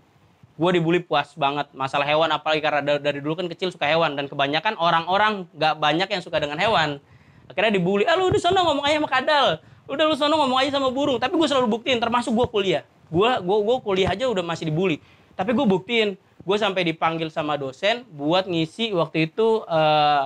Gue 0.58 0.70
dibully 0.74 1.06
puas 1.06 1.38
banget. 1.38 1.70
Masalah 1.70 2.02
hewan 2.02 2.34
apalagi 2.34 2.58
karena 2.58 2.82
da- 2.82 2.98
dari 2.98 3.22
dulu 3.22 3.38
kan 3.38 3.46
kecil 3.46 3.70
suka 3.70 3.86
hewan 3.86 4.18
dan 4.18 4.26
kebanyakan 4.26 4.74
orang-orang 4.82 5.46
nggak 5.54 5.74
banyak 5.78 6.08
yang 6.10 6.22
suka 6.24 6.42
dengan 6.42 6.58
hewan. 6.58 6.98
Akhirnya 7.46 7.78
dibully. 7.78 8.10
Ah 8.10 8.18
lu 8.18 8.26
di 8.34 8.42
sana 8.42 8.66
ngomong 8.66 8.82
aja 8.82 8.98
sama 8.98 9.06
kadal. 9.06 9.46
Udah 9.86 10.04
lu 10.10 10.18
sana 10.18 10.34
ngomong 10.34 10.58
aja 10.58 10.74
sama 10.74 10.90
burung. 10.90 11.22
Tapi 11.22 11.38
gue 11.38 11.46
selalu 11.46 11.78
buktiin, 11.78 12.02
termasuk 12.02 12.34
gue 12.34 12.46
kuliah. 12.50 12.82
Gue 13.06 13.30
gue 13.38 13.76
kuliah 13.86 14.10
aja 14.10 14.26
udah 14.26 14.42
masih 14.42 14.66
dibully. 14.66 14.98
Tapi 15.38 15.54
gue 15.54 15.64
buktiin, 15.64 16.18
gue 16.42 16.56
sampai 16.58 16.82
dipanggil 16.82 17.30
sama 17.30 17.54
dosen 17.54 18.02
buat 18.10 18.50
ngisi 18.50 18.90
waktu 18.94 19.30
itu 19.30 19.62
eh, 19.66 20.22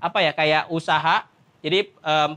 apa 0.00 0.18
ya 0.24 0.32
kayak 0.32 0.72
usaha. 0.72 1.26
Jadi 1.60 1.92
em, 1.92 2.30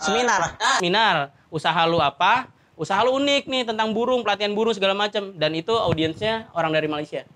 Seminar. 0.00 0.56
seminar. 0.80 1.16
Usaha 1.52 1.82
lu 1.84 2.00
apa? 2.00 2.48
Usaha 2.78 3.04
lu 3.04 3.20
unik 3.20 3.44
nih 3.50 3.62
tentang 3.68 3.92
burung 3.92 4.24
pelatihan 4.24 4.56
burung 4.56 4.72
segala 4.72 4.96
macam 4.96 5.36
dan 5.36 5.52
itu 5.52 5.74
audiensnya 5.76 6.48
orang 6.56 6.72
dari 6.72 6.88
Malaysia. 6.88 7.28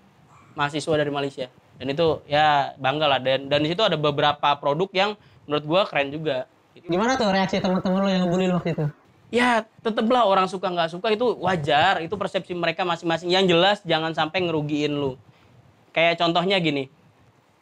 Mahasiswa 0.57 0.95
dari 0.97 1.11
Malaysia. 1.13 1.51
Dan 1.77 1.91
itu 1.91 2.23
ya 2.25 2.73
bangga 2.79 3.05
lah. 3.05 3.19
Dan 3.21 3.51
dan 3.51 3.61
di 3.61 3.69
situ 3.69 3.83
ada 3.85 3.99
beberapa 3.99 4.55
produk 4.57 4.89
yang 4.95 5.11
menurut 5.45 5.65
gua 5.67 5.81
keren 5.85 6.09
juga. 6.09 6.49
Gimana 6.73 7.19
tuh 7.19 7.29
reaksi 7.29 7.61
teman-teman 7.61 7.99
lo 8.01 8.09
yang 8.09 8.25
bully 8.31 8.49
lo 8.49 8.57
waktu 8.57 8.73
itu? 8.73 8.85
Ya 9.33 9.65
tetaplah 9.81 10.25
orang 10.25 10.45
suka 10.45 10.69
nggak 10.69 10.89
suka 10.93 11.07
itu 11.13 11.35
wajar. 11.41 12.01
Itu 12.01 12.15
persepsi 12.15 12.53
mereka 12.53 12.85
masing-masing. 12.85 13.29
Yang 13.29 13.45
jelas 13.55 13.77
jangan 13.85 14.11
sampai 14.13 14.45
ngerugiin 14.45 14.93
lu. 14.93 15.17
Kayak 15.95 16.19
contohnya 16.19 16.59
gini 16.59 16.91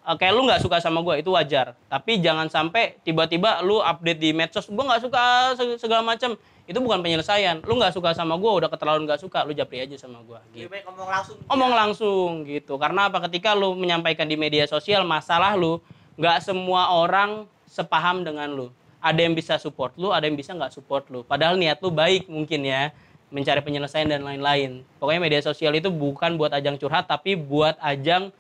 eh, 0.04 0.16
kayak 0.20 0.34
lu 0.34 0.44
nggak 0.50 0.62
suka 0.64 0.82
sama 0.84 1.00
gue 1.06 1.22
itu 1.24 1.30
wajar. 1.32 1.78
Tapi 1.88 2.20
jangan 2.20 2.50
sampai 2.50 2.98
tiba-tiba 3.06 3.64
lu 3.64 3.80
update 3.80 4.20
di 4.20 4.30
medsos 4.36 4.68
gue 4.68 4.84
nggak 4.84 5.02
suka 5.04 5.24
se- 5.56 5.80
segala 5.80 6.04
macam 6.04 6.36
itu 6.64 6.80
bukan 6.80 7.04
penyelesaian. 7.04 7.60
Lu 7.64 7.76
nggak 7.80 7.94
suka 7.96 8.16
sama 8.16 8.36
gue 8.40 8.52
udah 8.52 8.70
keterlaluan 8.72 9.08
nggak 9.08 9.22
suka 9.22 9.44
lu 9.48 9.56
japri 9.56 9.84
aja 9.84 9.96
sama 9.96 10.20
gue 10.24 10.40
gitu. 10.56 10.68
Lebih 10.68 10.72
baik 10.72 10.84
ngomong 10.92 11.10
langsung. 11.12 11.38
omong 11.48 11.74
langsung 11.76 12.30
gitu. 12.48 12.74
Karena 12.80 13.12
apa? 13.12 13.24
Ketika 13.30 13.56
lu 13.56 13.76
menyampaikan 13.76 14.28
di 14.28 14.36
media 14.36 14.68
sosial 14.68 15.04
masalah 15.08 15.56
lu 15.56 15.80
nggak 16.20 16.46
semua 16.46 16.94
orang 16.94 17.50
sepaham 17.66 18.22
dengan 18.22 18.50
lu 18.54 18.68
ada 19.04 19.20
yang 19.20 19.36
bisa 19.36 19.60
support 19.60 19.92
lu 20.00 20.16
ada 20.16 20.24
yang 20.24 20.40
bisa 20.40 20.56
nggak 20.56 20.72
support 20.72 21.04
lu 21.12 21.28
padahal 21.28 21.60
niat 21.60 21.84
lu 21.84 21.92
baik 21.92 22.32
mungkin 22.32 22.64
ya 22.64 22.96
mencari 23.28 23.60
penyelesaian 23.60 24.08
dan 24.08 24.24
lain-lain 24.24 24.88
pokoknya 24.98 25.20
media 25.20 25.42
sosial 25.44 25.76
itu 25.76 25.92
bukan 25.92 26.40
buat 26.40 26.56
ajang 26.56 26.80
curhat 26.80 27.12
tapi 27.12 27.36
buat 27.36 27.76
ajang 27.84 28.32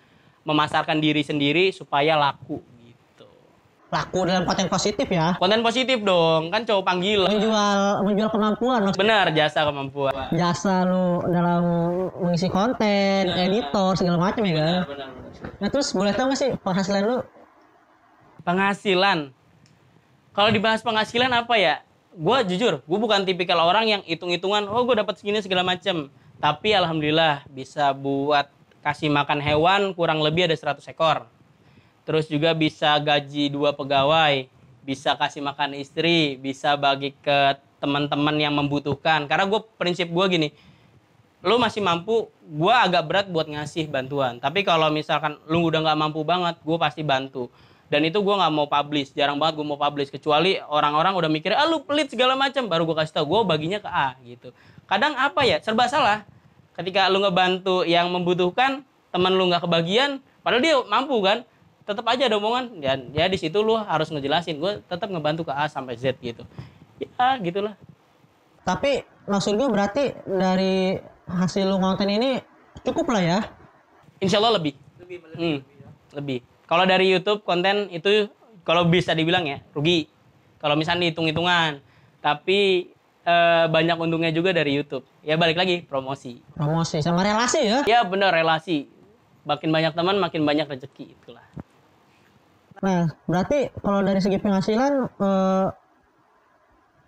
memasarkan 0.47 1.03
diri 1.03 1.19
sendiri 1.19 1.75
supaya 1.75 2.15
laku 2.15 2.63
gitu 2.79 3.27
Laku 3.91 4.25
dalam 4.25 4.47
konten 4.47 4.71
positif 4.71 5.05
ya. 5.11 5.35
konten 5.35 5.59
positif 5.59 5.99
dong 5.99 6.47
kan 6.47 6.63
cowok 6.63 6.83
panggilan 6.87 7.27
Menjual 7.27 7.79
menjual 8.07 8.29
kemampuan 8.31 8.79
lo. 8.87 8.91
benar 8.95 9.33
jasa 9.35 9.67
kemampuan 9.67 10.13
Jasa 10.31 10.87
lo 10.87 11.27
dalam 11.27 11.61
mengisi 12.23 12.47
konten, 12.47 13.27
editor 13.35 13.99
segala 13.99 14.17
macam 14.31 14.45
ya 14.47 14.55
kan. 14.55 14.79
Nah 15.59 15.67
terus 15.67 15.91
boleh 15.91 16.15
tahu 16.15 16.31
nggak 16.31 16.39
sih 16.39 16.49
penghasilan 16.63 17.03
lu? 17.03 17.17
penghasilan 18.43 19.31
kalau 20.33 20.49
dibahas 20.49 20.81
penghasilan 20.81 21.29
apa 21.29 21.55
ya? 21.61 21.75
Gue 22.13 22.41
jujur 22.45 22.81
gue 22.81 22.99
bukan 22.99 23.21
tipikal 23.25 23.57
orang 23.61 23.85
yang 23.89 24.01
hitung-hitungan 24.05 24.65
oh 24.65 24.81
gue 24.85 24.97
dapat 24.97 25.17
segini 25.21 25.41
segala 25.45 25.61
macem. 25.61 26.09
Tapi 26.41 26.73
alhamdulillah 26.73 27.45
bisa 27.53 27.93
buat 27.93 28.49
kasih 28.81 29.13
makan 29.13 29.39
hewan 29.39 29.81
kurang 29.93 30.25
lebih 30.25 30.49
ada 30.49 30.57
100 30.57 30.83
ekor. 30.89 31.29
Terus 32.03 32.27
juga 32.27 32.51
bisa 32.57 32.97
gaji 32.97 33.47
dua 33.53 33.77
pegawai 33.77 34.49
bisa 34.83 35.15
kasih 35.15 35.39
makan 35.39 35.79
istri 35.79 36.35
bisa 36.35 36.75
bagi 36.75 37.15
ke 37.15 37.55
teman-teman 37.77 38.35
yang 38.35 38.57
membutuhkan. 38.57 39.29
Karena 39.29 39.45
gue 39.45 39.61
prinsip 39.77 40.09
gue 40.09 40.25
gini 40.33 40.49
lu 41.43 41.59
masih 41.59 41.83
mampu 41.83 42.31
gue 42.41 42.73
agak 42.73 43.03
berat 43.05 43.27
buat 43.29 43.45
ngasih 43.45 43.85
bantuan. 43.85 44.41
Tapi 44.41 44.65
kalau 44.65 44.89
misalkan 44.89 45.37
lu 45.45 45.69
udah 45.69 45.81
nggak 45.85 45.99
mampu 45.99 46.25
banget 46.25 46.57
gue 46.65 46.77
pasti 46.81 47.05
bantu 47.05 47.53
dan 47.93 48.01
itu 48.09 48.17
gue 48.17 48.35
nggak 48.41 48.49
mau 48.49 48.65
publish 48.65 49.13
jarang 49.13 49.37
banget 49.37 49.61
gue 49.61 49.67
mau 49.69 49.77
publish 49.77 50.09
kecuali 50.09 50.57
orang-orang 50.65 51.13
udah 51.13 51.29
mikir 51.29 51.53
ah 51.53 51.69
lu 51.69 51.85
pelit 51.85 52.09
segala 52.09 52.33
macam 52.33 52.65
baru 52.65 52.89
gue 52.89 52.97
kasih 52.97 53.21
tau 53.21 53.29
gue 53.29 53.39
baginya 53.45 53.77
ke 53.77 53.85
A 53.85 54.17
gitu 54.25 54.49
kadang 54.89 55.13
apa 55.13 55.45
ya 55.45 55.61
serba 55.61 55.85
salah 55.85 56.25
ketika 56.73 57.05
lu 57.13 57.21
ngebantu 57.21 57.85
yang 57.85 58.09
membutuhkan 58.09 58.81
teman 59.13 59.37
lu 59.37 59.45
nggak 59.45 59.61
kebagian 59.61 60.25
padahal 60.41 60.65
dia 60.65 60.75
mampu 60.89 61.21
kan 61.21 61.45
tetap 61.85 62.01
aja 62.09 62.25
ada 62.25 62.41
omongan 62.41 62.81
dan 62.81 63.13
ya 63.13 63.29
di 63.29 63.37
situ 63.37 63.61
lu 63.61 63.77
harus 63.77 64.09
ngejelasin 64.09 64.57
gue 64.57 64.81
tetap 64.89 65.13
ngebantu 65.13 65.45
ke 65.45 65.53
A 65.53 65.69
sampai 65.69 65.93
Z 65.93 66.17
gitu 66.17 66.41
ya 66.97 67.37
gitulah 67.45 67.77
Tapi 68.63 69.05
maksud 69.29 69.53
gue 69.59 69.69
berarti 69.69 70.17
dari 70.25 70.97
hasil 71.29 71.67
lu 71.67 71.77
konten 71.77 72.09
ini 72.09 72.41
cukup 72.81 73.11
lah 73.13 73.21
ya. 73.21 73.39
insya 74.17 74.39
Allah 74.41 74.57
lebih 74.57 74.73
Lebih 75.03 75.17
lebih. 75.19 75.35
Hmm, 75.37 75.57
lebih. 76.15 76.39
Kalau 76.73 76.89
dari 76.89 77.05
YouTube 77.05 77.45
konten 77.45 77.85
itu 77.93 78.33
kalau 78.65 78.89
bisa 78.89 79.13
dibilang 79.13 79.45
ya 79.45 79.61
rugi. 79.77 80.09
Kalau 80.57 80.73
misalnya 80.73 81.13
hitung-hitungan. 81.13 81.77
Tapi 82.17 82.89
eh, 83.21 83.65
banyak 83.69 83.93
untungnya 83.93 84.33
juga 84.33 84.49
dari 84.57 84.73
YouTube. 84.81 85.05
Ya 85.21 85.37
balik 85.37 85.61
lagi 85.61 85.85
promosi. 85.85 86.41
Promosi 86.57 86.97
sama 87.05 87.21
relasi 87.21 87.61
ya. 87.61 87.79
Ya 87.85 88.01
bener 88.01 88.33
relasi. 88.33 88.89
Makin 89.45 89.69
banyak 89.69 89.93
teman 89.93 90.17
makin 90.17 90.49
banyak 90.49 90.65
rezeki 90.65 91.13
itulah. 91.13 91.45
Nah, 92.81 93.13
berarti 93.29 93.69
kalau 93.77 94.01
dari 94.01 94.17
segi 94.17 94.41
penghasilan 94.41 95.13
eh, 95.13 95.67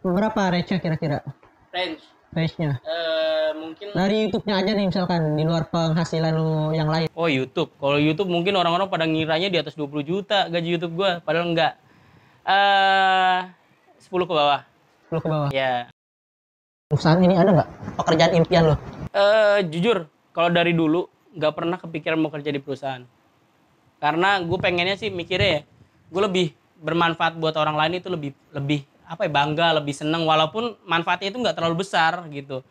berapa 0.06 0.41
range 0.54 0.78
kira-kira? 0.78 1.25
Range 1.73 2.14
Range-nya. 2.35 2.83
eh, 2.83 3.49
mungkin 3.55 3.85
Dari 3.95 4.27
YouTube-nya 4.27 4.55
aja 4.59 4.71
nih 4.75 4.85
misalkan 4.91 5.39
di 5.39 5.43
luar 5.47 5.71
penghasilan 5.71 6.35
lu 6.35 6.75
yang 6.75 6.91
lain. 6.91 7.07
Oh 7.15 7.31
YouTube. 7.31 7.71
Kalau 7.79 7.95
YouTube 7.95 8.27
mungkin 8.27 8.59
orang-orang 8.59 8.91
pada 8.91 9.07
ngiranya 9.07 9.47
di 9.47 9.55
atas 9.55 9.79
20 9.79 10.03
juta 10.03 10.51
gaji 10.51 10.67
YouTube 10.75 10.99
gua, 10.99 11.23
padahal 11.23 11.55
enggak. 11.55 11.79
Eh 12.43 13.39
10 14.03 14.27
ke 14.27 14.33
bawah. 14.35 14.61
Lu 15.15 15.19
ke 15.23 15.29
bawah. 15.31 15.49
Ya. 15.55 15.87
Perusahaan 16.91 17.23
ini 17.23 17.39
ada 17.39 17.55
nggak 17.55 17.69
pekerjaan 17.97 18.31
impian 18.35 18.63
lu? 18.67 18.75
Eh 19.15 19.63
jujur, 19.71 20.11
kalau 20.35 20.51
dari 20.51 20.75
dulu 20.75 21.07
nggak 21.39 21.53
pernah 21.55 21.79
kepikiran 21.79 22.19
mau 22.19 22.29
kerja 22.29 22.51
di 22.51 22.59
perusahaan. 22.59 23.07
Karena 24.03 24.43
gue 24.43 24.59
pengennya 24.59 24.99
sih 24.99 25.07
mikirnya 25.07 25.49
ya, 25.49 25.61
gue 26.11 26.21
lebih 26.21 26.47
bermanfaat 26.83 27.39
buat 27.39 27.55
orang 27.55 27.79
lain 27.79 28.03
itu 28.03 28.11
lebih 28.11 28.35
lebih 28.51 28.83
apa 29.05 29.25
ya 29.25 29.31
bangga, 29.31 29.67
lebih 29.77 29.93
seneng 29.93 30.25
walaupun 30.25 30.75
manfaatnya 30.83 31.29
itu 31.29 31.39
nggak 31.39 31.55
terlalu 31.55 31.85
besar 31.85 32.25
gitu. 32.29 32.65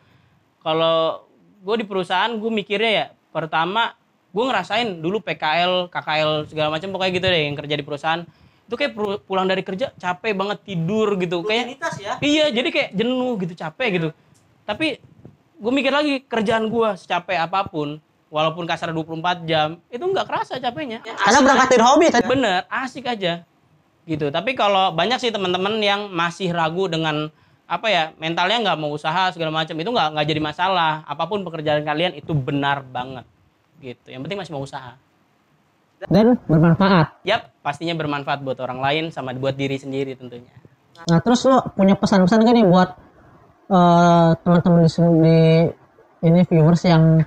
Kalau 0.59 1.25
gue 1.61 1.75
di 1.81 1.85
perusahaan 1.87 2.29
gue 2.29 2.51
mikirnya 2.51 2.91
ya 2.91 3.05
pertama 3.29 3.95
gue 4.29 4.43
ngerasain 4.43 4.99
dulu 4.99 5.23
PKL, 5.23 5.87
KKL 5.87 6.31
segala 6.51 6.67
macam 6.69 6.91
pokoknya 6.91 7.11
gitu 7.15 7.25
deh 7.25 7.41
yang 7.47 7.55
kerja 7.55 7.75
di 7.75 7.85
perusahaan 7.85 8.21
itu 8.65 8.75
kayak 8.75 8.91
pu- 8.91 9.21
pulang 9.23 9.45
dari 9.45 9.61
kerja 9.61 9.93
capek 9.93 10.33
banget 10.33 10.57
tidur 10.65 11.13
gitu 11.15 11.45
kayak 11.45 11.65
ya. 12.01 12.13
Iya, 12.19 12.45
jadi 12.51 12.69
kayak 12.69 12.89
jenuh 12.91 13.33
gitu, 13.39 13.53
capek 13.53 13.87
gitu. 13.93 14.09
Tapi 14.65 14.87
gue 15.55 15.71
mikir 15.71 15.93
lagi 15.93 16.25
kerjaan 16.25 16.65
gue 16.67 16.89
secapek 16.97 17.37
apa 17.37 17.63
pun, 17.63 18.01
walaupun 18.27 18.65
kasar 18.65 18.89
24 18.89 19.45
jam, 19.45 19.77
itu 19.87 20.01
nggak 20.01 20.25
kerasa 20.25 20.57
capeknya. 20.57 20.99
Karena 21.05 21.39
berangkat 21.45 21.67
dari 21.69 21.83
hobi 21.85 22.05
tadi. 22.09 22.25
Bener, 22.25 22.59
asik 22.67 23.05
aja. 23.05 23.45
Gitu. 24.05 24.29
Tapi 24.29 24.53
kalau 24.53 24.93
banyak 24.93 25.17
sih 25.17 25.33
teman-teman 25.33 25.81
yang 25.81 26.07
masih 26.09 26.53
ragu 26.53 26.85
dengan 26.85 27.29
apa 27.65 27.89
ya 27.89 28.13
mentalnya 28.21 28.61
nggak 28.61 28.77
mau 28.77 28.93
usaha 28.93 29.33
segala 29.33 29.49
macam 29.49 29.73
itu 29.73 29.89
nggak 29.89 30.13
nggak 30.13 30.27
jadi 30.29 30.37
masalah 30.37 31.01
apa 31.01 31.25
pun 31.25 31.41
pekerjaan 31.41 31.81
kalian 31.81 32.13
itu 32.13 32.29
benar 32.37 32.85
banget 32.85 33.25
gitu 33.81 34.13
yang 34.13 34.21
penting 34.21 34.37
masih 34.37 34.53
mau 34.53 34.61
usaha 34.61 34.93
Dan 36.05 36.37
bermanfaat. 36.45 37.25
yap 37.25 37.49
pastinya 37.65 37.97
bermanfaat 37.97 38.45
buat 38.45 38.61
orang 38.61 38.77
lain 38.85 39.03
sama 39.09 39.33
buat 39.33 39.57
diri 39.57 39.81
sendiri 39.81 40.13
tentunya 40.13 40.53
Nah, 41.09 41.17
terus 41.25 41.41
lu 41.49 41.57
punya 41.73 41.97
pesan-pesan 41.97 42.45
kan 42.45 42.53
nih 42.53 42.69
buat 42.69 42.89
eh, 43.65 44.29
teman-teman 44.45 44.79
di, 44.85 44.89
sini- 44.93 45.17
di 45.25 45.39
ini 46.21 46.41
viewers 46.45 46.85
yang 46.85 47.25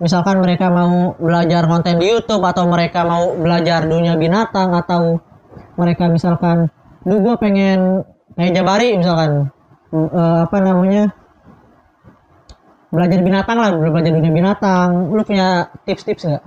misalkan 0.00 0.40
mereka 0.40 0.72
mau 0.72 1.12
belajar 1.20 1.68
konten 1.68 2.00
di 2.00 2.08
YouTube 2.08 2.40
atau 2.40 2.64
mereka 2.64 3.04
mau 3.04 3.36
belajar 3.36 3.84
dunia 3.84 4.16
binatang 4.16 4.72
atau 4.72 5.20
mereka 5.74 6.08
misalkan 6.10 6.70
lu 7.04 7.20
gue 7.20 7.34
pengen 7.36 8.02
kayak 8.34 8.52
Jabari 8.56 8.96
misalkan. 8.98 9.50
Eh, 9.94 10.38
apa 10.42 10.56
namanya? 10.58 11.14
Belajar 12.90 13.20
binatang 13.22 13.58
lah 13.58 13.70
belajar 13.74 14.10
dunia 14.10 14.32
binatang. 14.34 15.14
Lu 15.14 15.22
punya 15.22 15.70
tips-tips 15.86 16.26
nggak? 16.26 16.44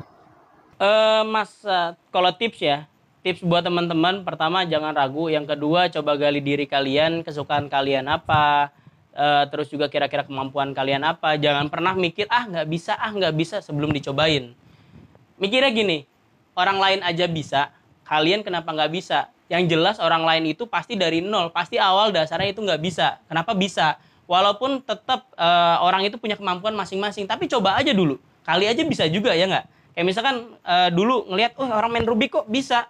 Eh 0.78 1.24
mas, 1.26 1.66
eh, 1.66 1.98
kalau 2.14 2.30
tips 2.38 2.60
ya, 2.62 2.86
tips 3.26 3.42
buat 3.42 3.66
teman-teman, 3.66 4.22
pertama 4.22 4.62
jangan 4.62 4.94
ragu, 4.94 5.26
yang 5.26 5.50
kedua 5.50 5.90
coba 5.90 6.14
gali 6.14 6.38
diri 6.38 6.70
kalian, 6.70 7.26
kesukaan 7.26 7.66
kalian 7.66 8.06
apa, 8.06 8.70
eh, 9.18 9.44
terus 9.50 9.74
juga 9.74 9.90
kira-kira 9.90 10.22
kemampuan 10.30 10.78
kalian 10.78 11.02
apa, 11.02 11.34
jangan 11.42 11.74
pernah 11.74 11.98
mikir 11.98 12.30
ah 12.30 12.46
nggak 12.46 12.70
bisa, 12.70 12.94
ah 12.94 13.10
nggak 13.10 13.34
bisa 13.34 13.58
sebelum 13.66 13.90
dicobain. 13.90 14.54
Mikirnya 15.42 15.74
gini, 15.74 16.06
orang 16.54 16.78
lain 16.78 17.00
aja 17.02 17.26
bisa, 17.26 17.74
kalian 18.08 18.42
kenapa 18.42 18.72
nggak 18.72 18.92
bisa? 18.96 19.28
Yang 19.52 19.76
jelas 19.76 19.96
orang 20.00 20.24
lain 20.24 20.56
itu 20.56 20.64
pasti 20.68 20.96
dari 20.96 21.20
nol, 21.20 21.52
pasti 21.52 21.76
awal 21.76 22.16
dasarnya 22.16 22.56
itu 22.56 22.64
nggak 22.64 22.80
bisa. 22.80 23.20
Kenapa 23.28 23.52
bisa? 23.52 24.00
Walaupun 24.28 24.84
tetap 24.84 25.28
eh, 25.36 25.78
orang 25.84 26.08
itu 26.08 26.16
punya 26.16 26.40
kemampuan 26.40 26.76
masing-masing, 26.76 27.28
tapi 27.28 27.52
coba 27.52 27.76
aja 27.76 27.92
dulu. 27.92 28.20
Kali 28.48 28.68
aja 28.68 28.84
bisa 28.88 29.04
juga 29.12 29.36
ya 29.36 29.48
nggak? 29.48 29.66
Kayak 29.96 30.06
misalkan 30.08 30.36
eh, 30.64 30.90
dulu 30.96 31.28
ngelihat, 31.32 31.60
oh 31.60 31.68
orang 31.68 31.92
main 31.92 32.08
Rubik 32.08 32.32
kok 32.32 32.48
bisa. 32.48 32.88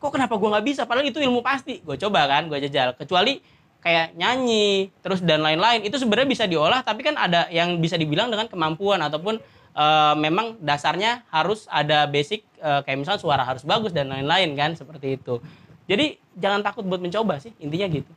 Kok 0.00 0.16
kenapa 0.16 0.36
gua 0.40 0.56
nggak 0.56 0.66
bisa? 0.68 0.82
Padahal 0.88 1.08
itu 1.08 1.20
ilmu 1.20 1.44
pasti. 1.44 1.84
Gue 1.84 2.00
coba 2.00 2.24
kan, 2.24 2.48
gue 2.48 2.56
jajal. 2.64 2.96
Kecuali 2.96 3.36
kayak 3.84 4.16
nyanyi, 4.16 4.88
terus 5.04 5.20
dan 5.20 5.44
lain-lain. 5.44 5.84
Itu 5.84 6.00
sebenarnya 6.00 6.28
bisa 6.28 6.44
diolah, 6.48 6.80
tapi 6.80 7.04
kan 7.04 7.20
ada 7.20 7.48
yang 7.52 7.76
bisa 7.80 8.00
dibilang 8.00 8.32
dengan 8.32 8.48
kemampuan 8.48 9.00
ataupun 9.04 9.36
eh, 9.74 10.14
memang 10.18 10.58
dasarnya 10.62 11.26
harus 11.30 11.66
ada 11.70 12.06
basic 12.10 12.46
eh, 12.58 12.80
kayak 12.86 12.98
misalnya 13.04 13.20
suara 13.22 13.42
harus 13.42 13.62
bagus 13.62 13.94
dan 13.94 14.10
lain-lain 14.10 14.54
kan 14.58 14.70
seperti 14.74 15.18
itu. 15.18 15.38
Jadi 15.90 16.18
jangan 16.38 16.62
takut 16.62 16.86
buat 16.86 17.02
mencoba 17.02 17.42
sih 17.42 17.50
intinya 17.58 17.90
gitu. 17.90 18.12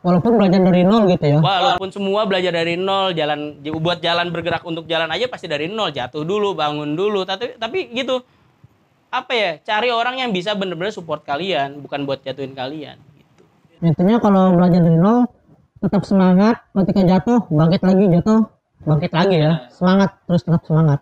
walaupun 0.00 0.40
belajar 0.40 0.64
dari 0.64 0.80
nol 0.80 1.12
gitu 1.12 1.28
ya 1.28 1.38
Walaupun 1.44 1.92
semua 1.92 2.24
belajar 2.24 2.56
dari 2.56 2.72
nol, 2.72 3.12
jalan 3.12 3.60
buat 3.60 4.00
jalan 4.00 4.32
bergerak 4.32 4.64
untuk 4.64 4.88
jalan 4.88 5.12
aja 5.12 5.28
pasti 5.28 5.44
dari 5.44 5.68
nol, 5.68 5.92
jatuh 5.92 6.24
dulu, 6.24 6.56
bangun 6.56 6.96
dulu. 6.96 7.28
Tapi 7.28 7.60
tapi 7.60 7.92
gitu. 7.92 8.24
apa 9.10 9.32
ya 9.34 9.50
cari 9.58 9.90
orang 9.90 10.22
yang 10.22 10.30
bisa 10.30 10.54
bener-bener 10.54 10.94
support 10.94 11.26
kalian 11.26 11.82
bukan 11.82 12.06
buat 12.06 12.22
jatuhin 12.22 12.54
kalian 12.54 12.94
gitu 13.18 13.42
Intinya 13.82 14.22
kalau 14.22 14.54
belajar 14.54 14.86
dari 14.86 14.94
nol 14.94 15.26
tetap 15.80 16.06
semangat 16.06 16.62
ketika 16.76 17.02
jatuh 17.02 17.42
bangkit 17.48 17.82
lagi 17.82 18.04
jatuh 18.06 18.59
bangkit 18.80 19.12
lagi 19.12 19.36
ya 19.36 19.52
semangat 19.68 20.16
terus 20.24 20.42
tetap 20.44 20.62
semangat 20.64 21.00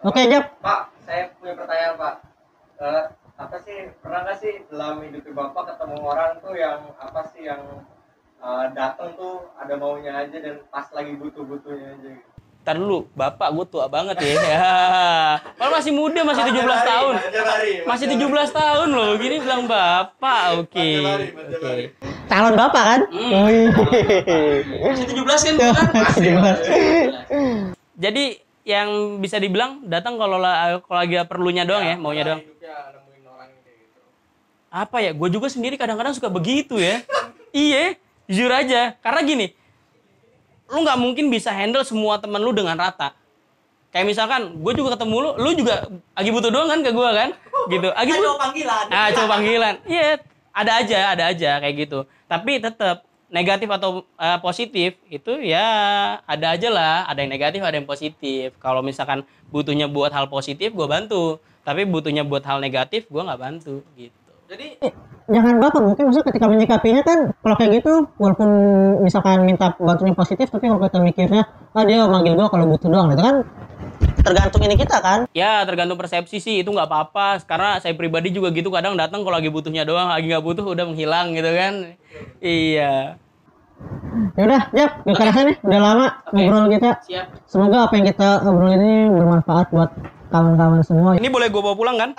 oke 0.00 0.20
Jap 0.24 0.44
Pak, 0.64 0.80
saya 1.04 1.28
punya 1.36 1.54
pertanyaan 1.56 1.94
Pak. 2.00 2.14
Eh, 2.80 3.04
apa 3.34 3.56
sih 3.60 3.76
pernah 4.00 4.20
nggak 4.24 4.38
sih 4.40 4.54
dalam 4.72 5.04
hidup 5.04 5.24
Bapak 5.32 5.74
ketemu 5.74 5.96
orang 6.00 6.32
tuh 6.40 6.54
yang 6.56 6.78
apa 6.96 7.20
sih 7.28 7.42
yang 7.44 7.62
eh, 8.40 8.66
datang 8.72 9.12
tuh 9.20 9.52
ada 9.60 9.74
maunya 9.76 10.16
aja 10.24 10.36
dan 10.40 10.64
pas 10.72 10.88
lagi 10.96 11.12
butuh-butuhnya 11.20 12.00
aja 12.00 12.08
gitu. 12.08 12.30
Ntar 12.64 12.80
dulu, 12.80 13.04
bapak 13.12 13.52
gue 13.52 13.66
tua 13.68 13.92
banget 13.92 14.16
ya. 14.24 14.40
ya. 14.56 14.72
Kalau 15.52 15.68
masih 15.68 15.92
muda, 15.92 16.24
masih 16.24 16.48
17 16.48 16.64
tahun. 16.64 17.14
Masih 17.84 18.06
17 18.16 18.56
tahun 18.56 18.88
loh, 18.88 19.10
gini 19.20 19.36
bilang 19.44 19.68
bapak. 19.68 20.64
Oke. 20.64 21.04
Oke. 21.60 21.92
Calon 22.26 22.54
bapak 22.54 22.84
kan 22.84 23.00
Hmm. 23.06 23.44
Wih. 23.44 23.68
Masih 24.82 25.06
17 25.06 25.20
kan 25.40 25.54
bukan? 25.54 25.86
Masih 26.00 26.22
17. 26.32 27.74
Jadi 27.96 28.24
yang 28.64 28.88
bisa 29.18 29.36
dibilang 29.36 29.84
datang 29.84 30.16
kalau 30.16 30.36
la- 30.36 30.80
kalau 30.80 30.98
lagi 30.98 31.20
perlunya 31.24 31.62
doang 31.62 31.84
ya, 31.84 31.94
maunya 31.94 32.24
doang. 32.24 32.40
Gitu. 32.40 32.64
Apa 34.68 34.98
ya? 34.98 35.12
Gue 35.12 35.28
juga 35.28 35.46
sendiri 35.46 35.76
kadang-kadang 35.76 36.12
suka 36.12 36.26
begitu 36.26 36.76
ya. 36.76 37.04
iya, 37.52 37.94
jujur 38.26 38.50
aja. 38.50 38.96
Karena 38.98 39.20
gini, 39.22 39.46
lu 40.66 40.80
nggak 40.80 40.98
mungkin 40.98 41.28
bisa 41.28 41.52
handle 41.52 41.84
semua 41.84 42.18
temen 42.18 42.40
lu 42.40 42.50
dengan 42.50 42.74
rata. 42.74 43.14
Kayak 43.88 44.10
misalkan, 44.10 44.58
gue 44.58 44.72
juga 44.74 44.98
ketemu 44.98 45.16
lu, 45.20 45.30
lu 45.38 45.50
juga 45.54 45.86
lagi 46.12 46.30
butuh 46.30 46.50
doang 46.50 46.66
kan 46.66 46.80
ke 46.82 46.90
gue 46.90 47.10
kan? 47.14 47.30
Gitu. 47.70 47.88
Lagi 47.88 48.10
Kan 48.10 48.18
butuh. 48.18 48.34
panggilan. 48.40 48.84
Ah, 48.90 49.08
coba 49.14 49.26
panggilan. 49.38 49.74
Iya, 49.86 50.18
ada 50.50 50.72
aja, 50.82 50.98
ada 51.12 51.24
aja 51.30 51.50
kayak 51.62 51.74
gitu. 51.78 51.98
Tapi 52.34 52.58
tetap 52.58 53.06
negatif 53.30 53.70
atau 53.70 54.02
eh, 54.18 54.38
positif 54.42 54.98
itu 55.06 55.32
ya 55.38 55.66
ada 56.26 56.58
aja 56.58 56.68
lah. 56.74 56.96
Ada 57.06 57.22
yang 57.22 57.30
negatif, 57.30 57.62
ada 57.62 57.78
yang 57.78 57.86
positif. 57.86 58.58
Kalau 58.58 58.82
misalkan 58.82 59.22
butuhnya 59.54 59.86
buat 59.86 60.10
hal 60.10 60.26
positif, 60.26 60.74
gue 60.74 60.86
bantu. 60.90 61.38
Tapi 61.62 61.86
butuhnya 61.86 62.26
buat 62.26 62.42
hal 62.42 62.58
negatif, 62.58 63.06
gue 63.06 63.22
nggak 63.22 63.40
bantu 63.40 63.86
gitu. 63.94 64.32
Jadi 64.50 64.82
jangan 65.24 65.56
baper 65.56 65.80
mungkin 65.80 66.04
maksudnya 66.04 66.26
ketika 66.28 66.46
menyikapinya 66.52 67.00
kan 67.00 67.18
kalau 67.40 67.56
kayak 67.56 67.80
gitu 67.80 68.04
walaupun 68.20 68.50
misalkan 69.00 69.40
minta 69.48 69.72
bantunya 69.80 70.12
positif 70.12 70.52
tapi 70.52 70.68
kalau 70.68 70.84
kita 70.84 71.00
mikirnya 71.00 71.48
ah 71.72 71.84
dia 71.88 72.04
manggil 72.04 72.36
gua 72.36 72.52
kalau 72.52 72.68
butuh 72.68 72.92
doang 72.92 73.08
itu 73.08 73.24
kan 73.24 73.40
tergantung 74.24 74.62
ini 74.64 74.74
kita 74.80 74.96
kan 75.04 75.28
Ya 75.36 75.60
tergantung 75.68 76.00
persepsi 76.00 76.40
sih 76.40 76.64
itu 76.64 76.70
nggak 76.72 76.88
apa-apa. 76.88 77.44
Karena 77.44 77.76
saya 77.78 77.92
pribadi 77.92 78.32
juga 78.32 78.48
gitu 78.50 78.72
kadang 78.72 78.96
datang 78.96 79.20
kalau 79.22 79.36
lagi 79.36 79.52
butuhnya 79.52 79.84
doang, 79.84 80.08
lagi 80.08 80.26
nggak 80.26 80.44
butuh 80.44 80.64
udah 80.64 80.84
menghilang 80.88 81.36
gitu 81.36 81.50
kan. 81.52 81.74
Iya. 82.40 83.20
ya 84.38 84.42
udah 84.46 84.62
Jap 84.70 84.90
gak 85.02 85.16
kerasa 85.18 85.40
nih 85.50 85.56
udah 85.66 85.80
lama 85.82 86.06
ngobrol 86.30 86.70
kita 86.70 86.90
Siap. 87.04 87.26
semoga 87.44 87.90
apa 87.90 87.92
yang 87.98 88.06
kita 88.06 88.28
obrolin 88.46 88.78
ini 88.80 89.10
bermanfaat 89.10 89.66
buat 89.74 89.90
kawan-kawan 90.30 90.80
semua 90.86 91.18
Ini 91.18 91.26
boleh 91.26 91.50
gue 91.50 91.58
bawa 91.58 91.74
pulang 91.74 91.98
kan? 91.98 92.10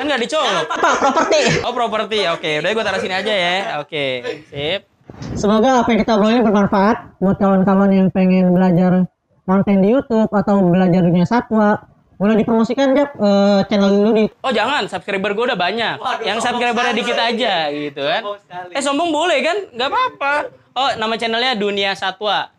kan 0.00 0.04
nggak 0.08 0.22
dicolok. 0.24 0.64
Pak 0.68 0.94
properti 0.96 1.40
Oh 1.60 1.72
properti, 1.76 2.18
oke. 2.32 2.50
Udah 2.64 2.70
gue 2.72 2.84
taruh 2.84 3.00
sini 3.04 3.14
aja 3.20 3.32
ya. 3.36 3.56
Oke, 3.84 4.04
sip. 4.48 4.88
Semoga 5.36 5.84
apa 5.84 5.88
yang 5.92 6.00
kita 6.00 6.16
obrolin 6.16 6.40
bermanfaat 6.40 7.20
buat 7.20 7.36
kawan-kawan 7.36 7.90
yang 7.92 8.08
pengen 8.08 8.56
belajar 8.56 9.04
konten 9.50 9.82
di 9.82 9.90
YouTube 9.90 10.30
atau 10.30 10.62
belajar 10.62 11.02
dunia 11.02 11.26
satwa. 11.26 11.82
Boleh 12.20 12.36
dipromosikan 12.36 12.92
Jap 12.92 13.16
eh, 13.16 13.60
channel 13.66 13.90
dulu 13.96 14.10
di 14.12 14.24
Oh 14.44 14.52
jangan, 14.52 14.84
subscriber 14.86 15.32
gue 15.32 15.44
udah 15.50 15.58
banyak. 15.58 15.96
Waduh, 15.98 16.22
yang 16.22 16.38
subscribernya 16.38 16.92
dikit 16.92 17.16
aja 17.16 17.72
gitu 17.72 18.02
kan. 18.04 18.22
Sombong. 18.22 18.76
Eh 18.76 18.82
sombong 18.84 19.10
boleh 19.10 19.38
kan? 19.40 19.56
Nggak 19.72 19.88
apa-apa. 19.88 20.32
Oh 20.76 20.90
nama 21.00 21.16
channelnya 21.18 21.58
Dunia 21.58 21.96
Satwa. 21.98 22.52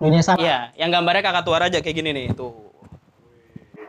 dunia 0.00 0.24
satwa. 0.24 0.40
Iya, 0.40 0.72
yang 0.80 0.88
gambarnya 0.88 1.20
kakak 1.20 1.44
tua 1.44 1.60
raja 1.60 1.76
kayak 1.84 1.92
gini 1.92 2.10
nih 2.16 2.26
tuh. 2.32 2.69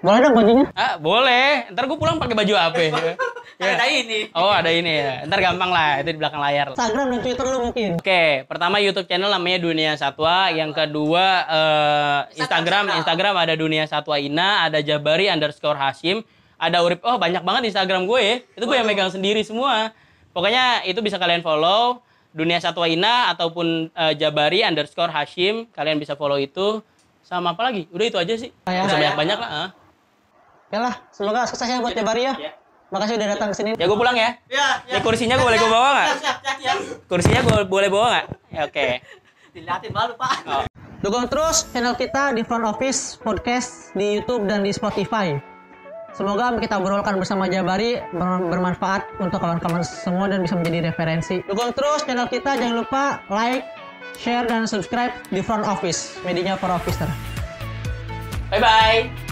Boleh 0.01 0.19
dong 0.25 0.33
bajunya? 0.33 0.65
Ah 0.73 0.97
boleh. 0.97 1.69
Ntar 1.69 1.85
gue 1.85 1.97
pulang 1.97 2.17
pakai 2.17 2.33
baju 2.33 2.53
apa? 2.57 2.81
ya? 2.89 3.13
ada 3.61 3.85
ini. 3.85 4.19
Oh 4.33 4.49
ada 4.49 4.69
ini 4.73 4.89
ya. 4.89 5.13
Ntar 5.29 5.39
gampang 5.45 5.69
lah, 5.69 6.01
itu 6.01 6.09
di 6.17 6.19
belakang 6.19 6.41
layar. 6.41 6.73
Instagram 6.73 7.05
dan 7.13 7.19
Twitter 7.21 7.45
lu 7.45 7.57
mungkin. 7.69 7.89
Oke, 8.01 8.23
pertama 8.49 8.81
YouTube 8.81 9.05
channel 9.05 9.29
namanya 9.29 9.61
Dunia 9.61 9.93
Satwa, 9.93 10.49
yang 10.49 10.73
kedua 10.73 11.25
eh, 11.45 12.19
Instagram, 12.41 12.97
Instagram 12.97 13.35
ada 13.37 13.53
Dunia 13.53 13.85
Satwa 13.85 14.17
Ina, 14.17 14.65
ada 14.65 14.81
Jabari 14.81 15.29
underscore 15.29 15.77
Hashim, 15.77 16.25
ada 16.57 16.81
Urip, 16.81 17.05
oh 17.05 17.21
banyak 17.21 17.45
banget 17.45 17.69
Instagram 17.69 18.09
gue 18.09 18.21
ya, 18.21 18.35
itu 18.57 18.63
gue 18.65 18.77
yang 18.77 18.89
megang 18.89 19.13
sendiri 19.13 19.45
semua. 19.45 19.93
Pokoknya 20.33 20.81
itu 20.89 20.97
bisa 21.05 21.21
kalian 21.21 21.45
follow, 21.45 22.01
Dunia 22.33 22.57
Satwa 22.57 22.89
Ina 22.89 23.29
ataupun 23.37 23.93
eh, 23.93 24.13
Jabari 24.17 24.65
underscore 24.65 25.13
Hashim, 25.13 25.69
kalian 25.77 26.01
bisa 26.01 26.17
follow 26.17 26.41
itu. 26.41 26.81
Sama 27.21 27.53
apa 27.53 27.69
lagi? 27.69 27.85
Udah 27.93 28.05
itu 28.09 28.17
aja 28.17 28.33
sih. 28.33 28.49
Ya, 28.65 28.81
Bisa 28.83 28.97
ya. 28.97 29.13
banyak-banyak 29.13 29.37
lah. 29.39 29.49
Oke 30.71 30.79
lah, 30.79 31.03
semoga 31.12 31.43
sukses 31.43 31.67
ya 31.67 31.84
buat 31.84 31.91
Jabari 31.91 32.23
ya. 32.23 32.34
Ya. 32.39 32.51
Makasih 32.95 33.19
udah 33.19 33.27
datang 33.36 33.51
ke 33.51 33.55
sini. 33.60 33.71
Ya 33.75 33.91
gue 33.91 33.97
pulang 33.99 34.15
ya. 34.15 34.39
Ya, 34.47 34.79
Ini 34.88 35.03
kursinya 35.03 35.36
gue 35.36 35.43
boleh 35.43 35.60
gue 35.60 35.67
bawa 35.67 35.89
nggak? 35.91 36.07
Siap, 36.07 36.19
siap, 36.23 36.38
siap, 36.39 36.57
siap. 36.63 36.77
Kursinya 37.12 37.39
gue 37.43 37.57
boleh 37.67 37.91
bawa 37.91 38.05
nggak? 38.07 38.25
Ya, 38.55 38.62
Oke. 38.71 38.88
Dilihatin 39.51 39.91
malu, 39.91 40.15
Pak. 40.15 40.36
Oh. 40.47 40.63
Dukung 41.03 41.27
terus 41.27 41.67
channel 41.75 41.91
kita 41.99 42.31
di 42.31 42.47
Front 42.47 42.63
Office 42.63 43.19
Podcast 43.19 43.91
di 43.91 44.15
YouTube 44.15 44.47
dan 44.47 44.63
di 44.63 44.71
Spotify. 44.71 45.36
Semoga 46.15 46.55
kita 46.55 46.79
obrolkan 46.79 47.19
bersama 47.19 47.51
Jabari 47.51 47.99
ber- 48.15 48.47
bermanfaat 48.47 49.19
untuk 49.19 49.43
kawan-kawan 49.43 49.84
semua 49.84 50.31
dan 50.31 50.39
bisa 50.39 50.55
menjadi 50.55 50.88
referensi. 50.88 51.43
Dukung 51.51 51.75
terus 51.75 52.07
channel 52.07 52.31
kita, 52.31 52.55
jangan 52.55 52.79
lupa 52.79 53.19
like, 53.27 53.67
share, 54.15 54.47
dan 54.47 54.63
subscribe 54.63 55.12
di 55.36 55.43
Front 55.43 55.67
Office, 55.67 56.15
medianya 56.23 56.55
for 56.55 56.71
officer. 56.71 57.12
Bye 58.47 58.63
bye. 58.63 59.31